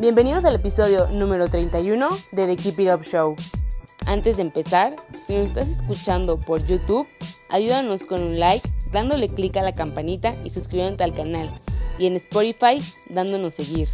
[0.00, 3.34] Bienvenidos al episodio número 31 de The Keep It Up Show.
[4.06, 4.94] Antes de empezar,
[5.26, 7.08] si nos estás escuchando por YouTube,
[7.48, 11.50] ayúdanos con un like, dándole clic a la campanita y suscribiéndote al canal.
[11.98, 13.88] Y en Spotify, dándonos seguir.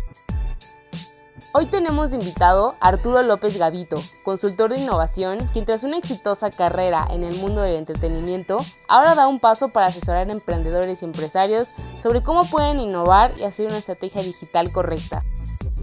[1.55, 6.51] Hoy tenemos de invitado a Arturo López Gavito, consultor de innovación, quien tras una exitosa
[6.51, 11.07] carrera en el mundo del entretenimiento, ahora da un paso para asesorar a emprendedores y
[11.07, 15.25] empresarios sobre cómo pueden innovar y hacer una estrategia digital correcta.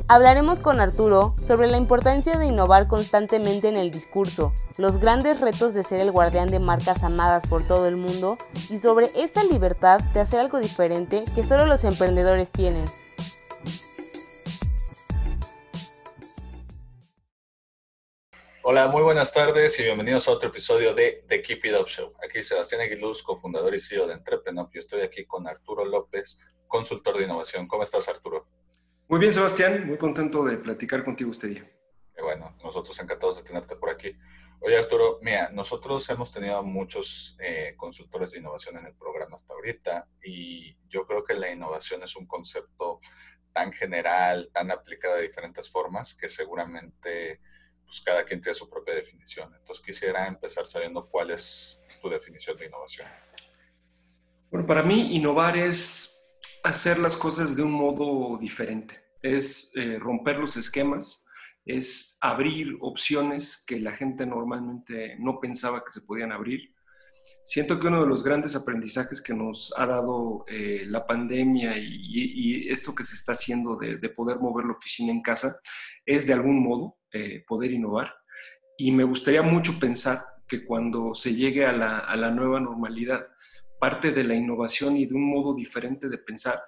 [0.07, 5.73] Hablaremos con Arturo sobre la importancia de innovar constantemente en el discurso, los grandes retos
[5.73, 8.37] de ser el guardián de marcas amadas por todo el mundo
[8.69, 12.85] y sobre esa libertad de hacer algo diferente que solo los emprendedores tienen.
[18.63, 22.13] Hola, muy buenas tardes y bienvenidos a otro episodio de The Keep It Up Show.
[22.23, 27.17] Aquí Sebastián Aguiluz, cofundador y CEO de Entrepreneur, y estoy aquí con Arturo López, consultor
[27.17, 27.67] de innovación.
[27.67, 28.60] ¿Cómo estás, Arturo?
[29.11, 31.69] Muy bien, Sebastián, muy contento de platicar contigo este día.
[32.21, 34.15] bueno, nosotros encantados de tenerte por aquí.
[34.61, 39.53] Oye, Arturo, mira, nosotros hemos tenido muchos eh, consultores de innovación en el programa hasta
[39.53, 43.01] ahorita y yo creo que la innovación es un concepto
[43.51, 47.41] tan general, tan aplicado de diferentes formas, que seguramente
[47.83, 49.53] pues, cada quien tiene su propia definición.
[49.53, 53.09] Entonces quisiera empezar sabiendo cuál es tu definición de innovación.
[54.49, 56.23] Bueno, para mí innovar es
[56.63, 61.25] hacer las cosas de un modo diferente es eh, romper los esquemas,
[61.65, 66.73] es abrir opciones que la gente normalmente no pensaba que se podían abrir.
[67.43, 72.69] Siento que uno de los grandes aprendizajes que nos ha dado eh, la pandemia y,
[72.69, 75.59] esto que se está haciendo de, poder mover la oficina en casa
[76.05, 78.13] es de algún modo eh, poder innovar.
[78.77, 83.23] Y me gustaría mucho pensar que cuando se llegue a la, a la nueva normalidad,
[83.79, 86.59] parte de la innovación y de un modo diferente de pensar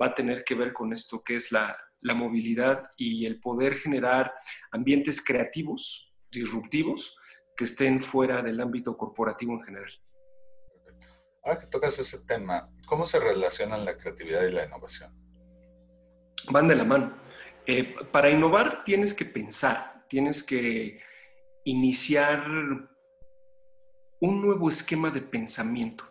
[0.00, 3.74] va a tener que ver con esto que es la, la movilidad y el poder
[3.76, 4.34] generar
[4.70, 7.16] ambientes creativos, disruptivos,
[7.56, 9.92] que estén fuera del ámbito corporativo en general.
[11.42, 15.14] Ahora que tocas ese tema, ¿cómo se relacionan la creatividad y la innovación?
[16.50, 17.16] Van de la mano.
[17.66, 21.00] Eh, para innovar tienes que pensar, tienes que
[21.64, 22.44] iniciar
[24.20, 26.04] un nuevo esquema de pensamiento.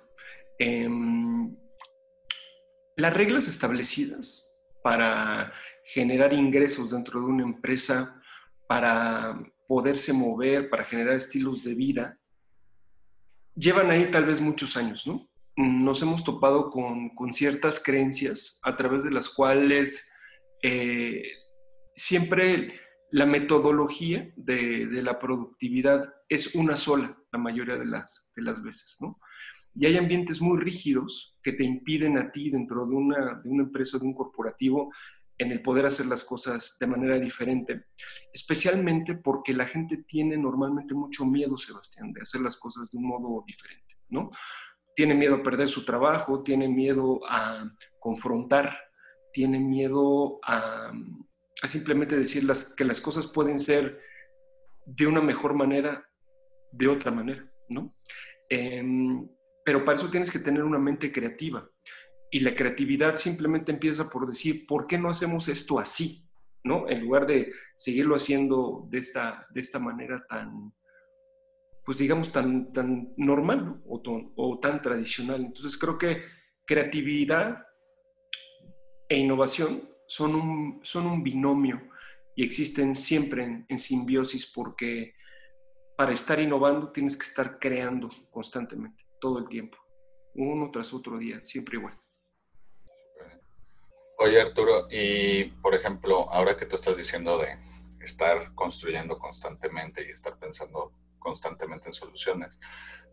[0.58, 1.56] Em,
[2.96, 5.54] las reglas establecidas para
[5.94, 8.22] generar ingresos dentro de una empresa,
[8.68, 12.20] para poderse mover, para generar estilos de vida,
[13.56, 15.28] llevan ahí tal vez muchos años, ¿no?
[15.56, 20.10] Nos hemos topado con, ciertas creencias a través de las cuales
[20.62, 21.24] eh,
[21.96, 22.80] siempre
[23.12, 28.98] la metodología de, la productividad es una sola la mayoría de las, de las veces,
[29.02, 29.20] ¿no?
[29.76, 33.64] Y hay ambientes muy rígidos que te impiden a ti dentro de una, de una
[33.64, 34.92] empresa, de un corporativo,
[35.40, 37.86] en el poder hacer las cosas de manera diferente,
[38.34, 43.08] especialmente porque la gente tiene normalmente mucho miedo, Sebastián, de hacer las cosas de un
[43.08, 44.32] modo diferente, ¿no?
[44.94, 47.66] Tiene miedo a perder su trabajo, tiene miedo a
[48.00, 48.78] confrontar,
[49.32, 50.92] tiene miedo a,
[51.70, 54.02] simplemente decir las, que las cosas pueden ser
[54.86, 56.06] de una mejor manera,
[56.70, 57.96] de otra manera, ¿no?
[58.50, 59.26] Em,
[59.64, 61.70] pero para eso tienes que tener una mente creativa.
[62.32, 66.26] Y la creatividad simplemente empieza por decir, ¿por qué no hacemos esto así?
[66.64, 66.88] ¿No?
[66.90, 70.74] En lugar de seguirlo haciendo de esta, de esta manera tan,
[71.86, 74.02] pues digamos, tan, tan normal o,
[74.36, 75.46] o tan tradicional.
[75.46, 76.24] Entonces creo que
[76.66, 77.66] creatividad
[79.08, 81.82] e innovación son un, son un binomio
[82.36, 85.16] y existen siempre en, en, simbiosis porque
[85.98, 89.78] para estar innovando tienes que estar creando constantemente, todo el tiempo,
[90.36, 91.96] uno tras otro día, siempre igual.
[94.22, 97.58] Oye, Arturo, y por ejemplo, ahora que tú estás diciendo de
[98.02, 102.60] estar construyendo constantemente y estar pensando constantemente en soluciones,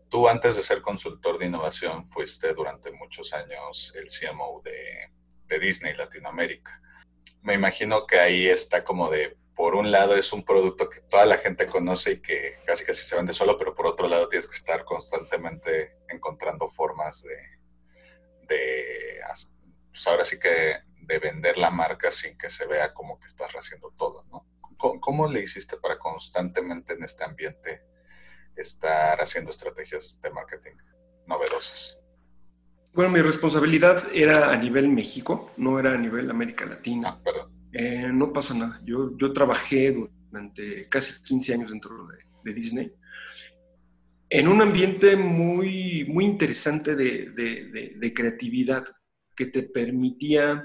[0.09, 5.09] tú antes de ser consultor de innovación fuiste durante muchos años el CMO de,
[5.45, 6.81] de Disney Latinoamérica.
[7.41, 11.25] Me imagino que ahí está como de, por un lado es un producto que toda
[11.25, 14.49] la gente conoce y que casi casi se vende solo, pero por otro lado tienes
[14.49, 17.37] que estar constantemente encontrando formas de,
[18.53, 19.21] de
[19.89, 23.51] pues ahora sí que de vender la marca sin que se vea como que estás
[23.53, 24.45] haciendo todo, ¿no?
[24.77, 27.81] ¿Cómo, le hiciste para constantemente en este ambiente
[28.55, 30.75] estar haciendo estrategias de marketing
[31.25, 31.99] novedosas?
[32.93, 37.09] Bueno, mi responsabilidad era a nivel México, no era a nivel América Latina.
[37.09, 37.51] Ah, perdón.
[37.71, 38.79] Eh, no pasa nada.
[38.83, 39.91] Yo, yo trabajé
[40.29, 42.93] durante casi 15 años dentro de, de Disney
[44.29, 48.83] en un ambiente muy, muy interesante de, de, de creatividad
[49.35, 50.63] que te permitía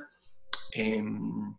[0.72, 1.54] em,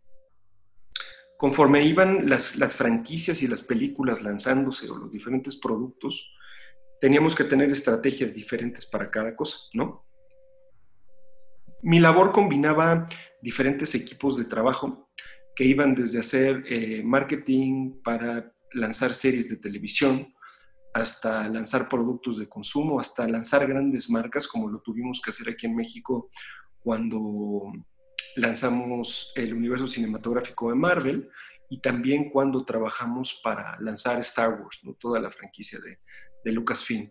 [1.36, 6.30] conforme iban las, franquicias y las películas lanzándose o los diferentes productos,
[7.00, 10.06] teníamos que tener estrategias diferentes para cada cosa, ¿no?
[11.82, 13.06] Mi labor combinaba
[13.42, 15.10] diferentes equipos de trabajo
[15.54, 20.34] que iban desde hacer eh, marketing para lanzar series de televisión,
[20.94, 25.66] hasta lanzar productos de consumo, hasta lanzar grandes marcas, como lo tuvimos que hacer aquí
[25.66, 26.30] en México
[26.78, 27.72] cuando
[28.36, 31.30] lanzamos el universo cinematográfico de Marvel
[31.70, 34.94] y también cuando trabajamos para lanzar Star Wars, ¿no?
[34.94, 35.98] toda la franquicia de,
[36.44, 37.10] de Lucasfilm.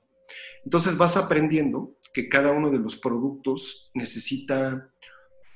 [0.64, 4.90] Entonces vas aprendiendo que cada uno de los productos necesita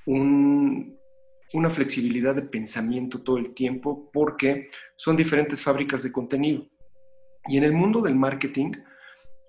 [0.06, 6.68] una flexibilidad de pensamiento todo el tiempo porque son diferentes fábricas de contenido.
[7.48, 8.72] Y en el mundo del marketing,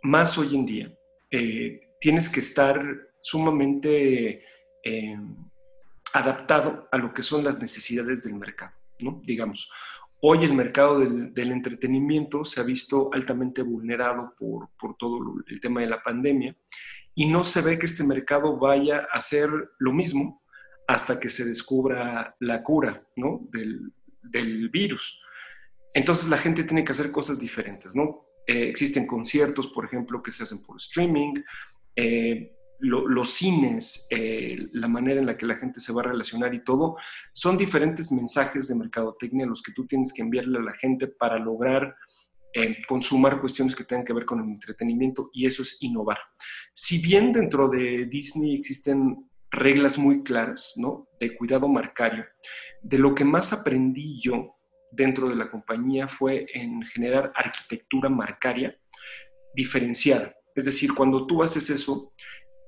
[0.03, 0.99] más hoy en día,
[1.31, 2.81] eh, tienes que estar
[3.21, 4.43] sumamente
[4.85, 5.17] eh,
[6.15, 9.21] adaptado a lo que son las necesidades del mercado, ¿no?
[9.25, 9.71] Digamos,
[10.21, 14.69] hoy el mercado del, entretenimiento se ha visto altamente vulnerado por,
[14.99, 16.57] todo el tema de la pandemia
[17.15, 20.43] y no se ve que este mercado vaya a hacer lo mismo
[20.87, 23.47] hasta que se descubra la cura, ¿no?
[23.51, 23.93] Del,
[24.71, 25.19] virus.
[25.95, 28.27] Entonces la gente tiene que hacer cosas diferentes, ¿no?
[28.47, 31.43] Eh, existen conciertos, por ejemplo, que se hacen por streaming,
[31.97, 36.55] eh, los cines, eh, la manera en la que la gente se va a relacionar
[36.55, 36.97] y todo,
[37.33, 41.39] son diferentes mensajes de mercadotecnia los que tú tienes que enviarle a la gente para
[41.39, 41.97] lograr
[42.55, 46.19] eh, consumar cuestiones que tengan que ver con el entretenimiento y eso es innovar.
[46.75, 51.09] Si bien dentro de Disney existen reglas muy claras, ¿no?
[51.21, 52.25] De cuidado marcario,
[52.83, 54.57] de lo que más aprendí yo
[54.91, 58.79] dentro de la compañía fue en generar arquitectura marcaria
[59.55, 60.35] diferenciada.
[60.55, 62.13] Es decir, cuando tú haces eso,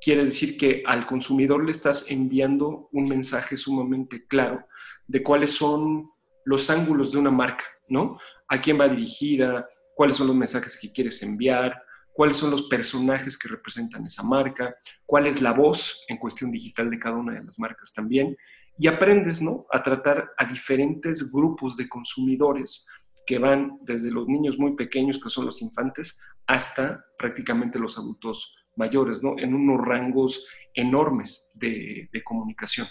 [0.01, 4.67] quiere decir que al consumidor le estás enviando un mensaje sumamente claro
[5.07, 6.11] de cuáles son
[6.45, 8.19] los ángulos de una marca, ¿no?
[8.49, 11.83] A quién va dirigida, cuáles son los mensajes que quieres enviar,
[12.13, 14.75] cuáles son los personajes que representan esa marca,
[15.05, 18.37] cuál es la voz en cuestión digital de cada una de las marcas también.
[18.79, 19.67] Y aprendes, ¿no?
[19.71, 22.87] A tratar a diferentes grupos de consumidores
[23.27, 28.55] que van desde los niños muy pequeños, que son los infantes, hasta prácticamente los adultos
[28.81, 29.39] mayores, ¿no?
[29.39, 32.89] En unos rangos enormes de, comunicación.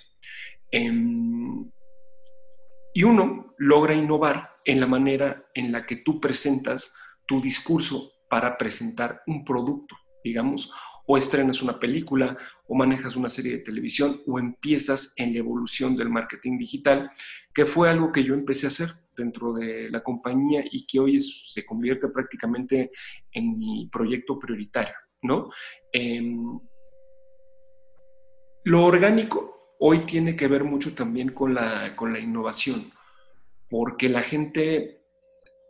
[0.71, 1.69] Em,
[2.93, 6.93] y uno logra innovar en la manera en la que tú presentas
[7.27, 10.71] tu discurso para presentar un producto, digamos,
[11.11, 12.37] o estrenas una película,
[12.67, 17.09] o manejas una serie de televisión, o empiezas en la evolución del marketing digital,
[17.51, 21.19] que fue algo que yo empecé a hacer dentro de la compañía y que hoy
[21.19, 22.91] se convierte prácticamente
[23.31, 24.93] en mi proyecto prioritario.
[25.21, 25.51] ¿No?
[25.91, 26.59] Em,
[28.63, 32.91] lo orgánico hoy tiene que ver mucho también con la, con la innovación,
[33.69, 34.99] porque la gente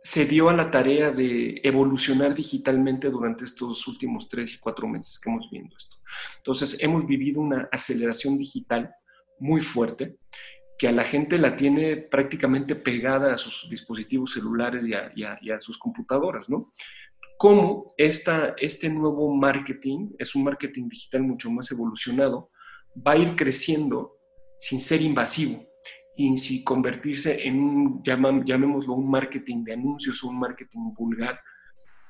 [0.02, 5.20] se dio a la tarea de evolucionar digitalmente durante estos últimos tres y cuatro meses
[5.20, 5.96] que hemos vivido esto.
[6.38, 8.94] Entonces, hemos vivido una aceleración digital
[9.38, 10.16] muy fuerte
[10.78, 15.50] que a la gente la tiene prácticamente pegada a sus dispositivos celulares y a, y
[15.50, 16.70] a sus computadoras, ¿no?
[17.40, 22.50] Cómo esta, este nuevo marketing, es un marketing digital mucho más evolucionado,
[22.94, 24.18] va a ir creciendo
[24.58, 25.66] sin ser invasivo
[26.14, 31.40] y sin convertirse en un, llamémoslo, un marketing de anuncios o un marketing vulgar.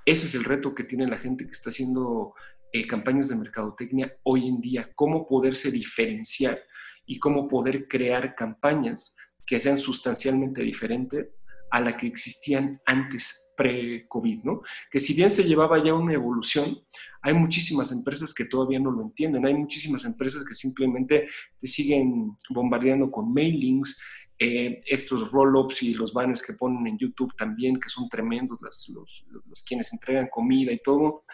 [0.05, 2.35] Ese es el reto que tiene la gente que está haciendo
[2.73, 6.59] eh, campañas de mercadotecnia hoy en día, cómo poderse diferenciar
[7.07, 9.15] y cómo poder crear campañas
[9.47, 11.29] que sean sustancialmente diferentes
[11.71, 14.63] a la que existían antes pre-COVID, ¿no?
[14.91, 16.79] Que si bien se llevaba ya una evolución,
[17.23, 21.29] hay muchísimas empresas que todavía no lo entienden, hay muchísimas empresas que simplemente
[21.61, 24.01] te siguen bombardeando con mailings,
[24.43, 29.25] eh, estos roll-ups y los banners que ponen en YouTube también, que son tremendos, los,
[29.47, 31.25] los, quienes entregan comida y todo,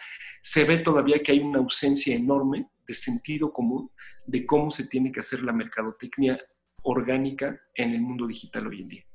[0.41, 3.89] se ve todavía que hay una ausencia enorme de sentido común
[4.25, 6.37] de cómo se tiene que hacer la mercadotecnia
[6.83, 9.06] orgánica en el mundo digital hoy en día.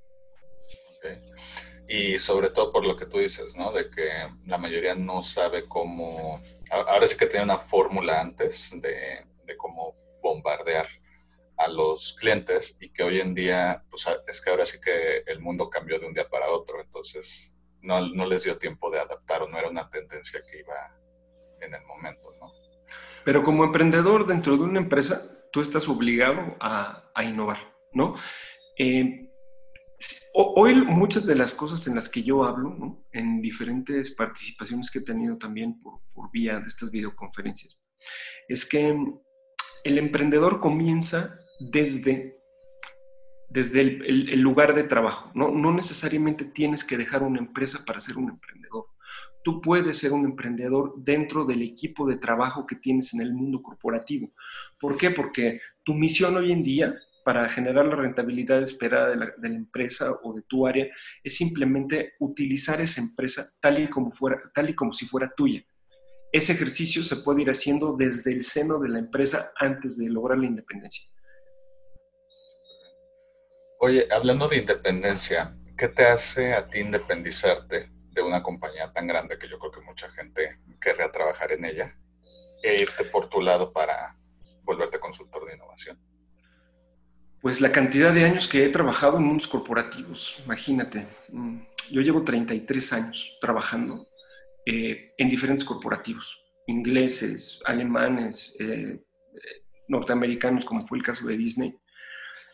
[1.88, 3.72] Y sobre todo por lo que tú dices, ¿no?
[3.72, 4.08] De que
[4.46, 6.40] la mayoría no sabe cómo...
[6.70, 9.26] Ahora sí que tiene una fórmula antes de,
[9.58, 10.88] cómo bombardear
[11.58, 15.40] a los clientes y que hoy en día, pues es que ahora sí que el
[15.40, 19.42] mundo cambió de un día para otro, entonces no, no les dio tiempo de adaptar
[19.42, 20.74] o no era una tendencia que iba
[21.60, 22.52] en el momento, ¿no?
[23.24, 28.16] Pero como emprendedor dentro de una empresa, tú estás obligado a, a innovar, ¿no?
[28.78, 29.31] Eh,
[30.34, 35.02] hoy muchas de las cosas en las que yo hablo, en diferentes participaciones que he
[35.02, 37.82] tenido también por, por vía de estas videoconferencias,
[38.48, 38.96] es que
[39.84, 42.38] el emprendedor comienza desde,
[43.48, 45.30] desde el, lugar de trabajo.
[45.34, 45.50] ¿no?
[45.50, 48.86] no necesariamente tienes que dejar una empresa para ser un emprendedor.
[49.44, 53.60] Tú puedes ser un emprendedor dentro del equipo de trabajo que tienes en el mundo
[53.60, 54.32] corporativo.
[54.78, 55.10] ¿Por qué?
[55.10, 56.94] Porque tu misión hoy en día
[57.24, 60.88] para generar la rentabilidad esperada de la, empresa o de tu área
[61.22, 65.64] es simplemente utilizar esa empresa tal y como fuera, tal y como si fuera tuya
[66.32, 70.38] ese ejercicio se puede ir haciendo desde el seno de la empresa antes de lograr
[70.38, 71.10] la independencia.
[73.80, 79.38] Oye, hablando de independencia, ¿qué te hace a ti independizarte de una compañía tan grande
[79.38, 81.98] que yo creo que mucha gente querría trabajar en ella
[82.62, 84.16] e irte por tu lado para
[84.62, 86.00] volverte consultor de innovación?
[87.42, 91.08] Pues la cantidad de años que he trabajado en mundos corporativos, imagínate.
[91.28, 91.58] Mm,
[91.90, 94.08] yo llevo 33 años trabajando
[94.64, 99.02] eh, en diferentes corporativos, ingleses, alemanes, eh,
[99.88, 101.74] norteamericanos, como fue el caso de Disney.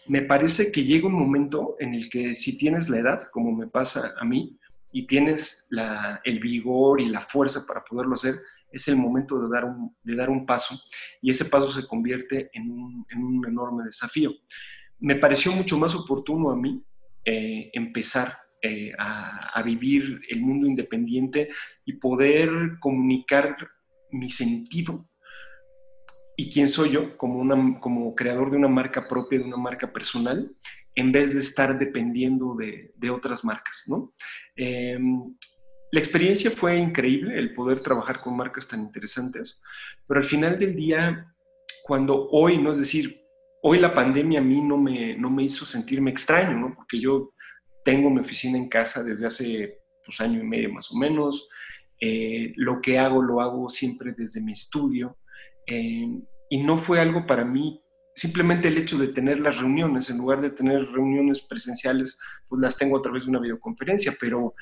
[0.06, 3.68] Me parece que llega un momento en el que si tienes la edad, como me
[3.68, 4.58] pasa a mí,
[4.90, 5.68] y tienes
[6.24, 8.36] el vigor y la fuerza para poderlo hacer,
[8.72, 10.78] es el momento de dar un, de dar un paso
[11.20, 14.32] y ese paso se convierte en un, en un enorme desafío.
[15.00, 16.82] Me pareció mucho más oportuno a mí
[17.24, 21.50] eh, empezar eh, a, vivir el mundo independiente
[21.84, 23.56] y poder comunicar
[24.10, 25.08] mi sentido
[26.36, 29.92] y quién soy yo como, una, como creador de una marca propia, de una marca
[29.92, 30.56] personal,
[30.94, 34.14] en vez de estar dependiendo de, de otras marcas, ¿no?
[34.56, 35.36] Em,
[35.90, 39.60] la experiencia fue increíble, el poder trabajar con marcas tan interesantes,
[40.06, 41.34] pero al final del día,
[41.84, 42.72] cuando hoy, ¿no?
[42.72, 43.20] Es decir,
[43.62, 46.74] hoy la pandemia a mí no me, no me hizo sentirme extraño, ¿no?
[46.74, 47.32] Porque yo
[47.84, 51.48] tengo mi oficina en casa desde hace pues, año y medio más o menos.
[52.00, 55.18] Eh, lo que hago lo hago siempre desde mi estudio.
[55.66, 56.08] Eh,
[56.50, 57.82] y no fue algo para mí,
[58.14, 62.78] simplemente el hecho de tener las reuniones, en lugar de tener reuniones presenciales, pues las
[62.78, 64.54] tengo a través de una videoconferencia, pero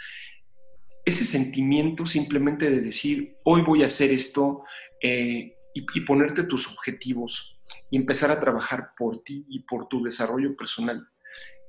[1.04, 4.64] ese sentimiento simplemente de decir, hoy voy a hacer esto
[5.00, 7.55] eh, y, y ponerte tus objetivos
[7.90, 11.08] y empezar a trabajar por ti y por tu desarrollo personal,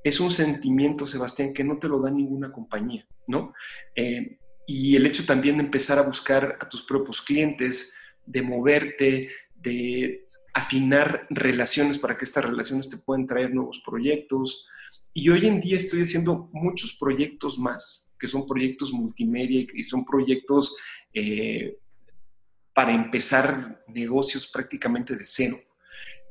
[0.03, 3.53] es un sentimiento, Sebastián, que no te lo da ninguna compañía, ¿no?
[3.95, 7.93] Eh, y el hecho también de empezar a buscar a tus propios clientes,
[8.25, 14.67] de moverte, de afinar relaciones para que estas relaciones te puedan traer nuevos proyectos.
[15.13, 20.03] Y hoy en día estoy haciendo muchos proyectos más, que son proyectos multimedia y son
[20.03, 20.75] proyectos
[21.13, 21.77] eh,
[22.73, 25.57] para empezar negocios prácticamente de cero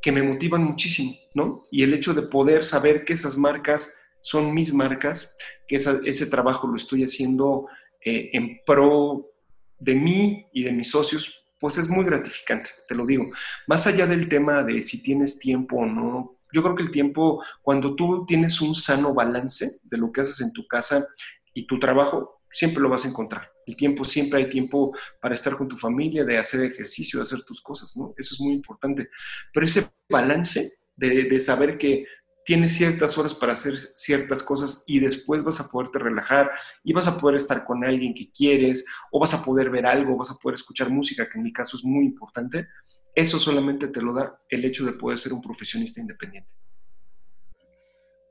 [0.01, 1.61] que me motivan muchísimo, ¿no?
[1.71, 5.37] Y el hecho de poder saber que esas marcas son mis marcas,
[5.69, 7.69] que ese trabajo lo estoy haciendo
[8.05, 9.31] eh, en pro
[9.79, 13.31] de mí y de mis socios, pues es muy gratificante, te lo digo.
[13.67, 17.43] Más allá del tema de si tienes tiempo o no, yo creo que el tiempo,
[17.63, 21.07] cuando tú tienes un sano balance de lo que haces en tu casa
[21.55, 23.53] y tu trabajo, siempre lo vas a encontrar.
[23.67, 27.43] El tiempo, siempre hay tiempo para estar con tu familia, de hacer ejercicio, de hacer
[27.43, 28.15] tus cosas, ¿no?
[28.17, 29.11] Eso es muy importante.
[29.53, 32.07] Pero ese balance de, saber que
[32.47, 36.51] tienes ciertas horas para hacer ciertas cosas y después vas a poderte relajar
[36.83, 40.17] y vas a poder estar con alguien que quieres o vas a poder ver algo,
[40.17, 42.69] vas a poder escuchar música, que en mi caso es muy importante,
[43.15, 46.55] eso solamente te lo da el hecho de poder ser un profesionista independiente.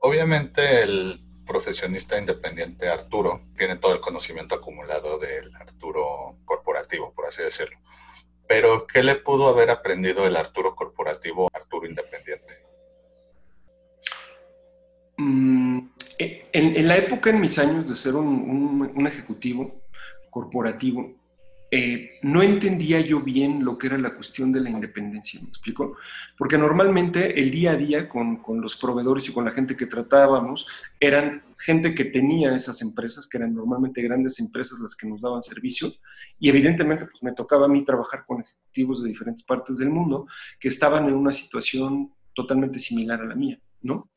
[0.00, 7.42] Obviamente el profesionista independiente Arturo tiene todo el conocimiento acumulado del Arturo corporativo, por así
[7.42, 7.78] decirlo.
[8.48, 12.54] Pero, ¿qué le pudo haber aprendido el Arturo corporativo Arturo independiente?
[15.16, 15.88] Mm,
[16.18, 19.82] en, la época, en mis años de ser un ejecutivo
[20.30, 21.14] corporativo,
[21.70, 25.96] eh, no entendía yo bien lo que era la cuestión de la independencia, ¿me explico?
[26.38, 30.68] Porque normalmente el día a día con, los proveedores y con la gente que tratábamos
[31.00, 35.42] eran gente que tenía esas empresas, que eran normalmente grandes empresas las que nos daban
[35.42, 35.92] servicio,
[36.38, 40.28] y evidentemente pues me tocaba a mí trabajar con ejecutivos de diferentes partes del mundo
[40.60, 44.10] que estaban en una situación totalmente similar a la mía, ¿no?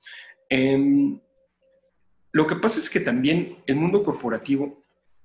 [0.49, 1.19] Em,
[2.31, 4.78] lo que pasa es que también el mundo corporativo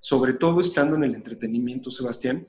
[0.05, 2.47] sobre todo estando en el entretenimiento, Sebastián,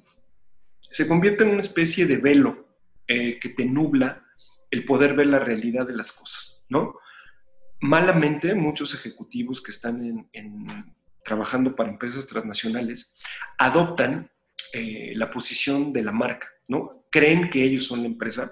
[0.92, 2.68] se convierte en una especie de velo
[3.08, 4.26] eh, que te nubla
[4.70, 6.96] el poder ver la realidad de las cosas, ¿no?
[7.80, 10.30] Malamente, muchos ejecutivos que están
[11.24, 13.16] trabajando para empresas transnacionales
[13.58, 14.30] adoptan
[14.74, 17.06] eh, la posición de la marca, ¿no?
[17.10, 18.52] Creen que ellos son la empresa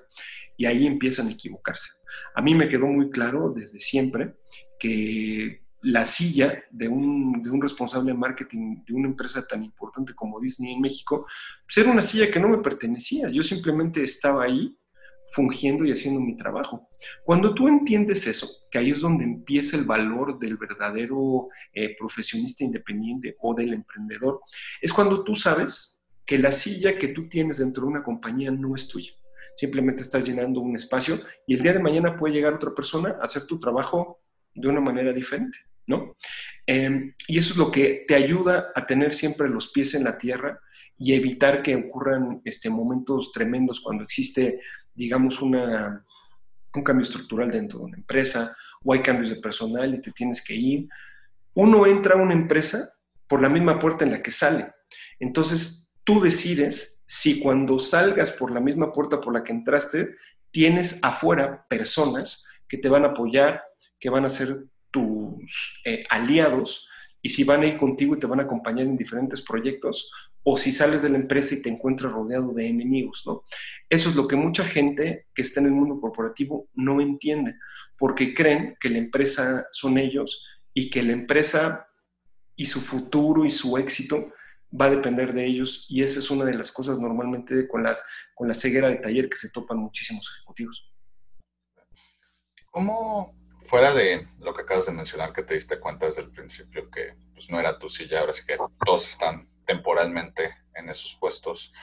[0.56, 1.90] y ahí empiezan a equivocarse.
[2.36, 4.36] A mí me quedó muy claro desde siempre
[4.80, 10.14] que la silla de un, de un, responsable de marketing de una empresa tan importante
[10.16, 11.26] como Disney en México,
[11.66, 13.30] pues era una silla que no me pertenecía.
[13.30, 14.78] Yo simplemente estaba ahí
[15.34, 16.90] fungiendo y haciendo mi trabajo.
[17.26, 22.64] Cuando tú entiendes eso, que ahí es donde empieza el valor del verdadero eh, profesionista
[22.64, 24.42] independiente o del emprendedor,
[24.82, 28.76] es cuando tú sabes que la silla que tú tienes dentro de una compañía no
[28.76, 29.12] es tuya.
[29.56, 33.26] Simplemente estás llenando un espacio y el día de mañana puede llegar otra persona a
[33.26, 34.22] hacer tu trabajo
[34.54, 35.58] de una manera diferente.
[35.88, 36.16] ¿No?
[36.66, 40.18] Em, y eso es lo que te ayuda a tener siempre los pies en la
[40.18, 40.60] tierra
[40.98, 44.60] y evitar que ocurran este, momentos tremendos cuando existe,
[44.94, 46.04] digamos, una,
[46.74, 50.44] un cambio estructural dentro de una empresa o hay cambios de personal y te tienes
[50.44, 50.88] que ir.
[51.54, 52.94] Uno entra a una empresa
[53.28, 54.72] por la misma puerta en la que sale.
[55.20, 60.16] Entonces, tú decides si cuando salgas por la misma puerta por la que entraste,
[60.52, 63.64] tienes afuera personas que te van a apoyar,
[64.00, 64.66] que van a ser
[65.86, 66.88] eh, aliados
[67.22, 70.12] y si van a ir contigo y te van a acompañar en diferentes proyectos
[70.44, 73.44] o si sales de la empresa y te encuentras rodeado de enemigos, ¿no?
[73.90, 77.56] Eso es lo que mucha gente que está en el mundo corporativo no entiende,
[77.98, 81.88] porque creen que la empresa son ellos y que la empresa
[82.56, 84.34] y su futuro y su éxito
[84.80, 88.04] va a depender de ellos y esa es una de las cosas normalmente con, las,
[88.34, 90.92] con la ceguera de taller que se topan muchísimos ejecutivos.
[92.72, 96.90] ¿Cómo, fuera de lo que acabas de mencionar, que te diste cuenta desde el principio
[96.90, 101.74] que pues, no era tu silla, ahora sí que todos están temporalmente en esos puestos,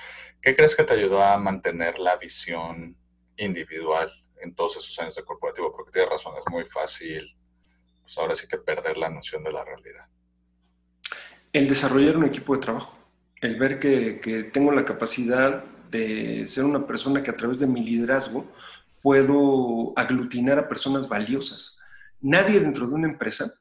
[0.41, 2.97] ¿qué crees que te ayudó a mantener la visión
[3.37, 5.73] individual en todos esos años de corporativo?
[5.73, 7.37] Porque tienes razón, es muy fácil,
[8.03, 10.09] pues ahora sí que perder la noción de la realidad.
[11.53, 12.97] El desarrollar un equipo de trabajo,
[13.41, 17.67] el ver que, que tengo la capacidad de ser una persona que a través de
[17.67, 18.47] mi liderazgo
[19.03, 21.77] puedo aglutinar a personas valiosas.
[22.21, 23.53] Nadie dentro de una empresa,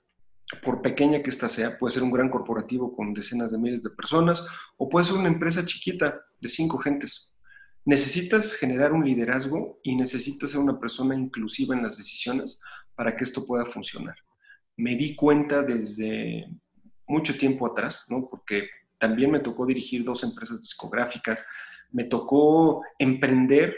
[0.63, 3.89] por pequeña que ésta sea, puede ser un gran corporativo con decenas de miles de
[3.89, 4.45] personas
[4.77, 7.33] o puede ser una empresa chiquita de cinco gentes.
[7.85, 12.59] Necesitas generar un liderazgo y necesitas ser una persona inclusiva en las decisiones
[12.95, 14.15] para que esto pueda funcionar.
[14.75, 16.49] Me di cuenta desde
[17.07, 18.29] mucho tiempo atrás, ¿no?
[18.29, 21.45] porque también me tocó dirigir dos empresas discográficas,
[21.91, 23.75] me tocó emprender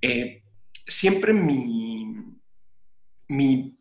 [0.00, 0.42] Eh,
[0.86, 2.06] siempre mi,
[3.28, 3.78] mi,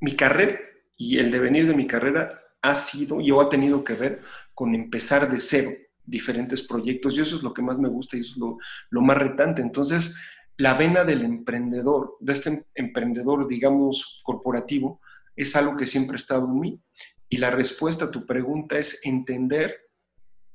[0.00, 0.58] mi carrera
[0.96, 4.22] y el devenir de mi carrera ha sido y ha tenido que ver
[4.54, 5.72] con empezar de cero,
[6.04, 8.58] diferentes proyectos y eso es lo que más me gusta y eso es
[8.90, 9.62] lo, más retante.
[9.62, 10.16] Entonces,
[10.56, 15.00] la vena del emprendedor, de este emprendedor, digamos, corporativo,
[15.36, 16.80] es algo que siempre ha estado en mí.
[17.28, 19.76] Y la respuesta a tu pregunta es entender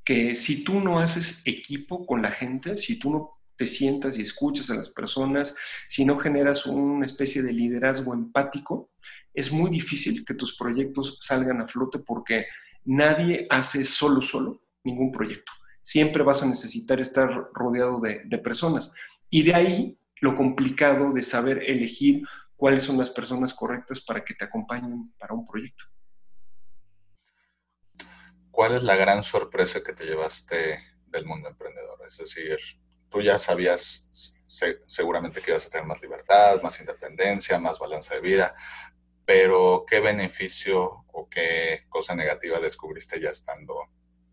[0.03, 4.21] que si tú no haces equipo con la gente, si tú no te sientas y
[4.21, 5.55] escuchas a las personas,
[5.89, 8.91] si no generas una especie de liderazgo empático,
[9.33, 12.45] es muy difícil que tus proyectos salgan a flote porque
[12.85, 15.51] nadie hace solo, solo ningún proyecto.
[15.81, 18.93] Siempre vas a necesitar estar rodeado de, personas.
[19.29, 22.23] Y de ahí lo complicado de saber elegir
[22.55, 25.83] cuáles son las personas correctas para que te acompañen para un proyecto.
[28.49, 31.99] ¿Cuál es la gran sorpresa que te llevaste del mundo emprendedor?
[32.07, 32.57] Es decir,
[33.09, 34.33] tú ya sabías
[34.87, 38.55] seguramente que ibas a tener más libertad, más independencia, más balance de vida,
[39.25, 43.75] pero ¿qué beneficio o qué cosa negativa descubriste ya estando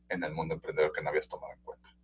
[0.08, 1.94] en el mundo emprendedor que no habías tomado en cuenta?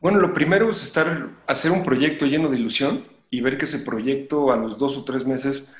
[0.00, 3.80] Bueno, lo primero es estar, hacer un proyecto lleno de ilusión y ver que ese
[3.80, 5.72] proyecto a los dos o tres meses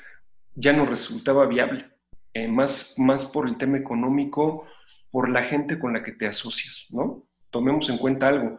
[0.55, 1.89] ya no resultaba viable,
[2.33, 4.65] eh, más, más por el tema económico,
[5.11, 7.23] por la gente con la que te asocias, ¿no?
[7.51, 8.57] Tomemos en cuenta algo.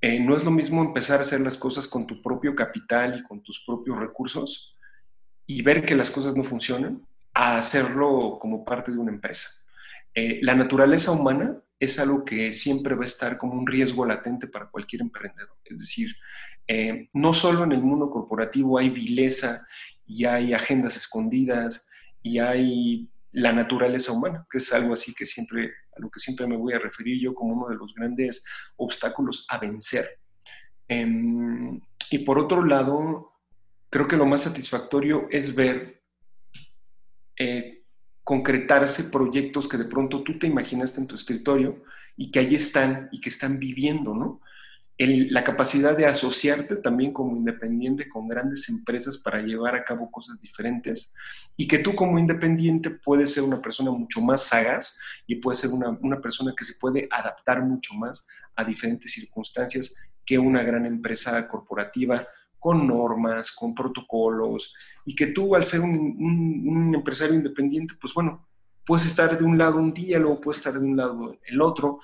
[0.00, 3.22] Eh, no es lo mismo empezar a hacer las cosas con tu propio capital y
[3.22, 4.76] con tus propios recursos
[5.46, 9.48] y ver que las cosas no funcionan a hacerlo como parte de una empresa.
[10.14, 14.46] Eh, la naturaleza humana es algo que siempre va a estar como un riesgo latente
[14.46, 15.58] para cualquier emprendedor.
[15.64, 16.14] Es decir,
[16.68, 19.66] eh, no solo en el mundo corporativo hay vileza
[20.06, 21.88] y hay agendas escondidas
[22.22, 26.46] y hay la naturaleza humana, que es algo así que siempre, a lo que siempre
[26.46, 28.44] me voy a referir yo como uno de los grandes
[28.76, 30.06] obstáculos a vencer.
[30.86, 31.80] Em,
[32.12, 33.32] y por otro lado,
[33.90, 36.00] creo que lo más satisfactorio es ver
[37.36, 37.81] eh,
[38.24, 41.82] concretarse proyectos que de pronto tú te imaginaste en tu escritorio
[42.16, 44.40] y que ahí están y que están viviendo, ¿no?
[44.98, 50.40] la capacidad de asociarte también como independiente con grandes empresas para llevar a cabo cosas
[50.40, 51.12] diferentes
[51.56, 55.70] y que tú como independiente puedes ser una persona mucho más sagaz y puedes ser
[55.70, 60.86] una, una persona que se puede adaptar mucho más a diferentes circunstancias que una gran
[60.86, 62.24] empresa corporativa
[62.62, 64.72] con normas, con protocolos,
[65.04, 68.46] y que tú al ser un, un, empresario independiente, pues bueno,
[68.86, 71.98] puedes estar de un lado un día, luego puedes estar de un lado el otro,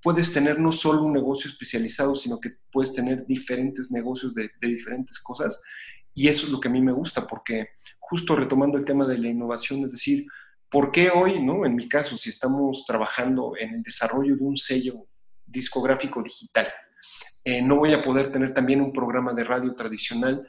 [0.00, 5.18] puedes tener no solo un negocio especializado, sino que puedes tener diferentes negocios de, diferentes
[5.18, 5.60] cosas.
[6.14, 9.18] Y eso es lo que a mí me gusta, porque justo retomando el tema de
[9.18, 10.26] la innovación, es decir,
[10.70, 11.66] ¿por qué hoy, no?
[11.66, 15.08] En mi caso, si estamos trabajando en el desarrollo de un sello
[15.44, 16.68] discográfico digital,
[17.44, 20.48] eh, no voy a poder tener también un programa de radio tradicional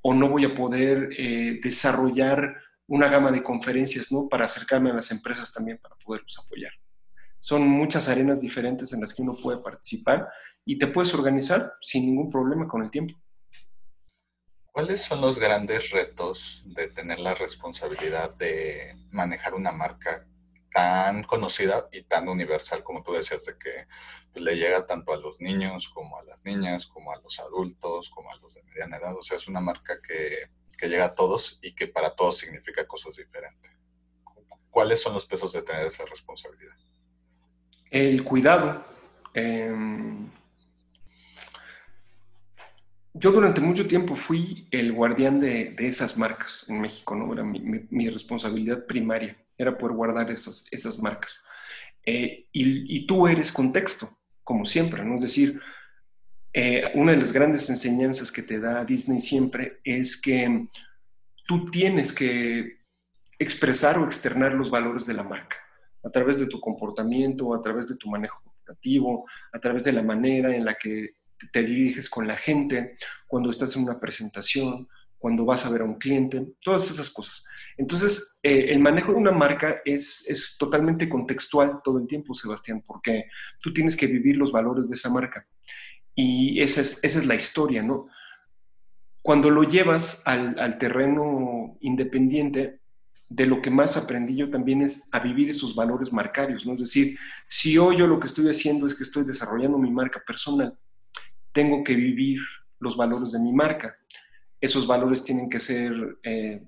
[0.00, 4.28] o no voy a poder eh, desarrollar una gama de conferencias, ¿no?
[4.28, 6.72] Para acercarme a las empresas también para poderlos apoyar
[7.42, 10.28] son muchas arenas diferentes en las que uno puede participar
[10.64, 13.14] y te puedes organizar sin ningún problema con el tiempo.
[14.70, 20.24] ¿Cuáles son los grandes retos de tener la responsabilidad de manejar una marca
[20.72, 23.86] tan conocida y tan universal como tú decías, de que
[24.32, 28.10] pues, le llega tanto a los niños como a las niñas, como a los adultos,
[28.10, 29.16] como a los de mediana edad?
[29.16, 32.86] O sea, es una marca que, que llega a todos y que para todos significa
[32.86, 33.70] cosas diferentes.
[34.70, 36.74] ¿Cuáles son los pesos de tener esa responsabilidad?
[37.90, 38.82] El cuidado.
[39.34, 40.30] Em,
[43.12, 47.32] yo durante mucho tiempo fui el guardián de, esas marcas en México, ¿no?
[47.32, 51.44] Era mi, responsabilidad primaria, era poder guardar esas, esas marcas.
[52.04, 55.16] Eh, y, tú eres contexto, como siempre, ¿no?
[55.16, 55.60] Es decir,
[56.52, 60.68] eh, una de las grandes enseñanzas que te da Disney siempre es que
[61.46, 62.80] tú tienes que
[63.38, 65.56] expresar o externar los valores de la marca
[66.04, 70.02] a través de tu comportamiento, a través de tu manejo corporativo, a través de la
[70.02, 71.14] manera en la que
[71.52, 72.96] te diriges con la gente,
[73.26, 74.88] cuando estás en una presentación,
[75.22, 77.44] cuando vas a ver a un cliente, todas esas cosas.
[77.76, 82.82] Entonces, eh, el manejo de una marca es, es totalmente contextual todo el tiempo, Sebastián,
[82.84, 83.26] porque
[83.60, 85.46] tú tienes que vivir los valores de esa marca.
[86.16, 88.08] Y esa es, esa es la historia, ¿no?
[89.22, 92.80] Cuando lo llevas al, al terreno independiente,
[93.28, 96.74] de lo que más aprendí yo también es a vivir esos valores marcarios, ¿no?
[96.74, 97.16] Es decir,
[97.48, 100.76] si hoy yo lo que estoy haciendo es que estoy desarrollando mi marca personal,
[101.52, 102.40] tengo que vivir
[102.80, 103.96] los valores de mi marca.
[104.62, 106.62] Esos valores tienen que ser eh,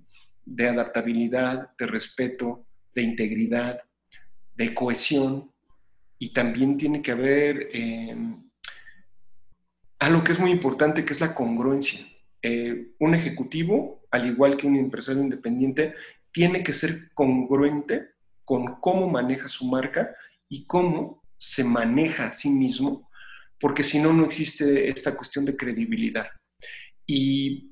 [0.45, 3.79] de adaptabilidad, de respeto, de integridad,
[4.57, 5.53] de cohesión
[6.19, 8.17] y también tiene que haber eh,
[10.01, 12.05] algo que es muy importante, que es la congruencia.
[12.43, 15.95] Eh, un ejecutivo, al igual que un empresario independiente,
[16.33, 18.11] tiene que ser congruente
[18.45, 20.15] con cómo maneja su marca
[20.49, 23.09] y cómo se maneja a sí mismo,
[23.61, 26.27] porque si no, no existe esta cuestión de credibilidad.
[27.07, 27.71] Y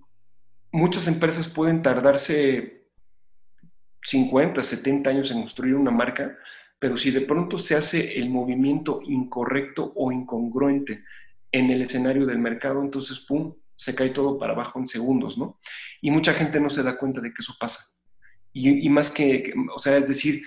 [0.72, 2.88] muchas empresas pueden tardarse
[4.04, 6.36] 50, 70 años en construir una marca,
[6.78, 11.04] pero si de pronto se hace el movimiento incorrecto o incongruente
[11.52, 15.60] en el escenario del mercado, entonces, ¡pum!, se cae todo para abajo en segundos, ¿no?
[16.00, 17.94] Y mucha gente no se da cuenta de que eso pasa.
[18.52, 20.42] Y, más que, o sea, es decir,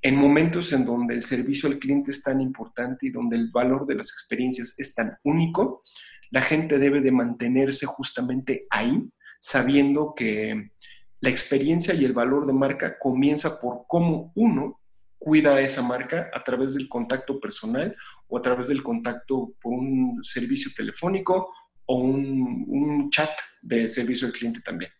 [0.00, 3.84] en momentos en donde el servicio al cliente es tan importante y donde el valor
[3.84, 5.82] de las experiencias es tan único,
[6.30, 9.10] la gente debe de mantenerse justamente ahí,
[9.40, 10.72] sabiendo que
[11.20, 14.80] la experiencia y el valor de marca comienza por cómo uno
[15.18, 17.96] cuida a esa marca a través del contacto personal
[18.28, 21.52] o a través del contacto por un servicio telefónico
[21.86, 24.92] o un, un chat de servicio al cliente también.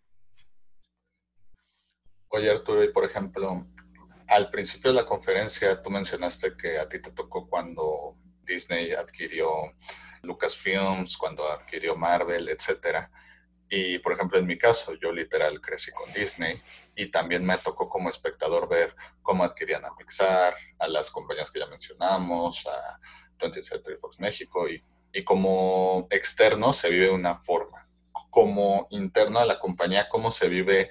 [2.29, 3.67] Oye, Arturo, y por ejemplo,
[4.27, 9.49] al principio de la conferencia tú mencionaste que a ti te tocó cuando Disney adquirió
[10.23, 13.11] Lucasfilms, cuando adquirió Marvel, etcétera.
[13.71, 16.61] Y por ejemplo, en mi caso, yo literal crecí con Disney
[16.97, 21.61] y también me tocó como espectador ver cómo adquirían a Pixar, a las compañías que
[21.61, 22.99] ya mencionamos, a
[23.39, 27.89] 20th Century Fox México y, y como externo se vive una forma.
[28.31, 30.91] Como interno a la compañía, cómo se vive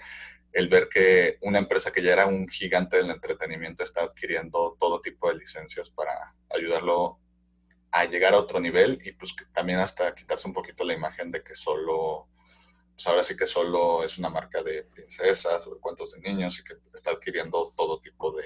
[0.53, 5.01] el ver que una empresa que ya era un gigante del entretenimiento está adquiriendo todo
[5.01, 6.11] tipo de licencias para
[6.49, 7.19] ayudarlo
[7.91, 11.43] a llegar a otro nivel y pues también hasta quitarse un poquito la imagen de
[11.43, 12.27] que solo,
[12.97, 16.59] pues ahora sí que solo es una marca de princesas o de cuentos de niños
[16.59, 18.43] y que está adquiriendo todo tipo de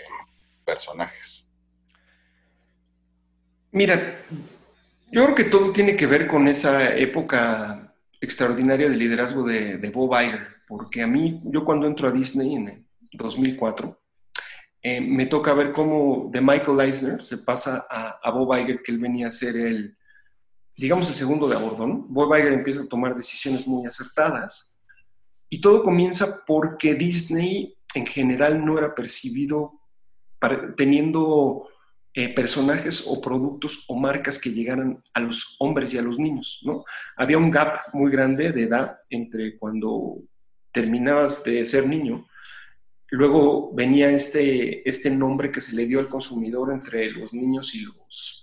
[0.66, 1.48] personajes.
[3.72, 4.26] Mira,
[5.10, 10.22] Yo creo que todo tiene que ver con esa época extraordinaria de liderazgo de, Bob
[10.22, 14.02] Iger, porque a mí, yo cuando entro a Disney en 2004,
[14.82, 19.00] eh, me toca ver cómo de Michael Eisner se pasa a, Bob Iger, que él
[19.00, 19.98] venía a ser el,
[20.82, 21.86] digamos, el segundo de a bordo.
[22.10, 24.76] Bob Iger empieza a tomar decisiones muy acertadas
[25.48, 29.80] y todo comienza porque Disney en general no era percibido
[30.76, 31.70] teniendo
[32.16, 36.60] eh, personajes o productos o marcas que llegaran a los hombres y a los niños,
[36.64, 36.84] ¿no?
[37.16, 40.18] Había un gap muy grande de edad entre cuando
[40.72, 42.28] terminabas de ser niño,
[43.12, 47.82] luego venía este, este nombre que se le dio al consumidor entre los niños y
[47.82, 48.41] los,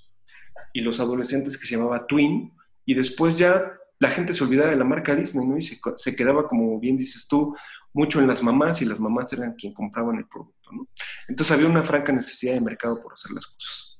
[0.72, 2.52] y los adolescentes que se llamaba Twin,
[2.85, 5.59] y después ya la gente se olvidaba de la marca Disney, ¿no?
[5.59, 7.54] Y se, se, quedaba, como bien dices tú,
[7.92, 10.88] mucho en las mamás y las mamás eran quien compraban el producto, ¿no?
[11.26, 13.98] Entonces había una franca necesidad de mercado por hacer las cosas.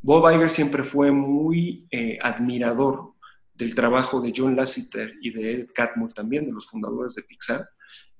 [0.00, 3.14] Bob Iger siempre fue muy eh, admirador
[3.54, 7.68] del trabajo de John Lasseter y de Ed Catmull también, de los fundadores de Pixar.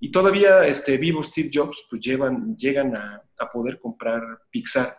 [0.01, 4.97] Y todavía este, vivo Steve Jobs, pues llevan, llegan a, a poder comprar Pixar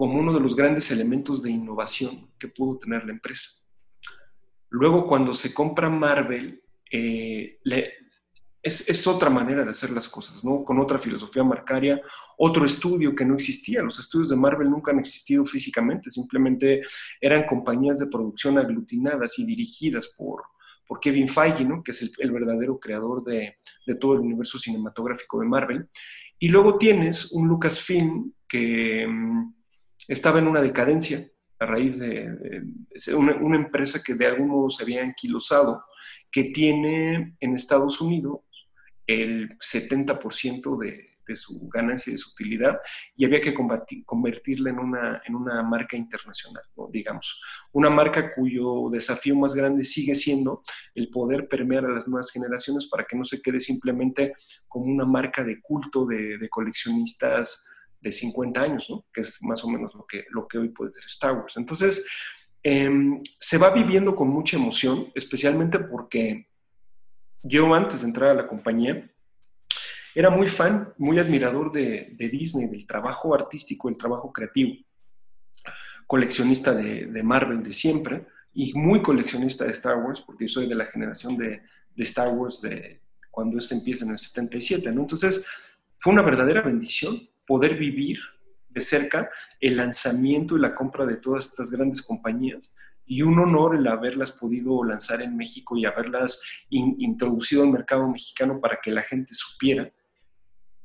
[0.00, 3.50] como uno de los grandes elementos de innovación que pudo tener la empresa.
[4.70, 7.58] Luego, cuando se compra Marvel, eh,
[8.62, 10.64] es, otra manera de hacer las cosas, ¿no?
[10.64, 12.00] Con otra filosofía marcaria,
[12.38, 13.82] otro estudio que no existía.
[13.82, 16.80] Los estudios de Marvel nunca han existido físicamente, simplemente
[17.20, 20.44] eran compañías de producción aglutinadas y dirigidas por,
[20.88, 21.82] por Kevin Feige, ¿no?
[21.82, 25.90] Que es el, verdadero creador de, de, todo el universo cinematográfico de Marvel.
[26.38, 29.59] Y luego tienes un Lucasfilm que mm,
[30.10, 31.24] estaba en una decadencia,
[31.60, 32.64] a raíz de,
[33.14, 35.84] una, empresa que de algún modo se había anquilosado,
[36.32, 38.40] que tiene en Estados Unidos
[39.06, 42.80] el 70% de, de, su ganancia y de su utilidad
[43.14, 47.40] y había que convertirla en una, en una marca internacional, digamos.
[47.70, 50.62] Una marca cuyo desafío más grande sigue siendo
[50.94, 54.32] el poder permear a las nuevas generaciones para que no se quede simplemente
[54.66, 57.70] como una marca de culto de, de coleccionistas
[58.00, 59.04] de 50 años, ¿no?
[59.12, 61.56] que es más o menos lo que, lo que hoy puede ser Star Wars.
[61.56, 62.06] Entonces,
[62.62, 66.48] em, se va viviendo con mucha emoción, especialmente porque
[67.42, 69.10] yo antes de entrar a la compañía
[70.14, 74.74] era muy fan, muy admirador de, Disney, del trabajo artístico, del trabajo creativo,
[76.06, 80.86] coleccionista de, Marvel de siempre y muy coleccionista de Star Wars, porque soy de la
[80.86, 81.62] generación de,
[81.94, 85.02] de Star Wars de cuando esto empieza en el 77, ¿no?
[85.02, 85.46] Entonces,
[85.98, 88.20] fue una verdadera bendición poder vivir
[88.68, 92.72] de cerca el lanzamiento y la compra de todas estas grandes compañías.
[93.04, 98.60] Y un honor el haberlas podido lanzar en México y haberlas introducido al mercado mexicano
[98.60, 99.90] para que la gente supiera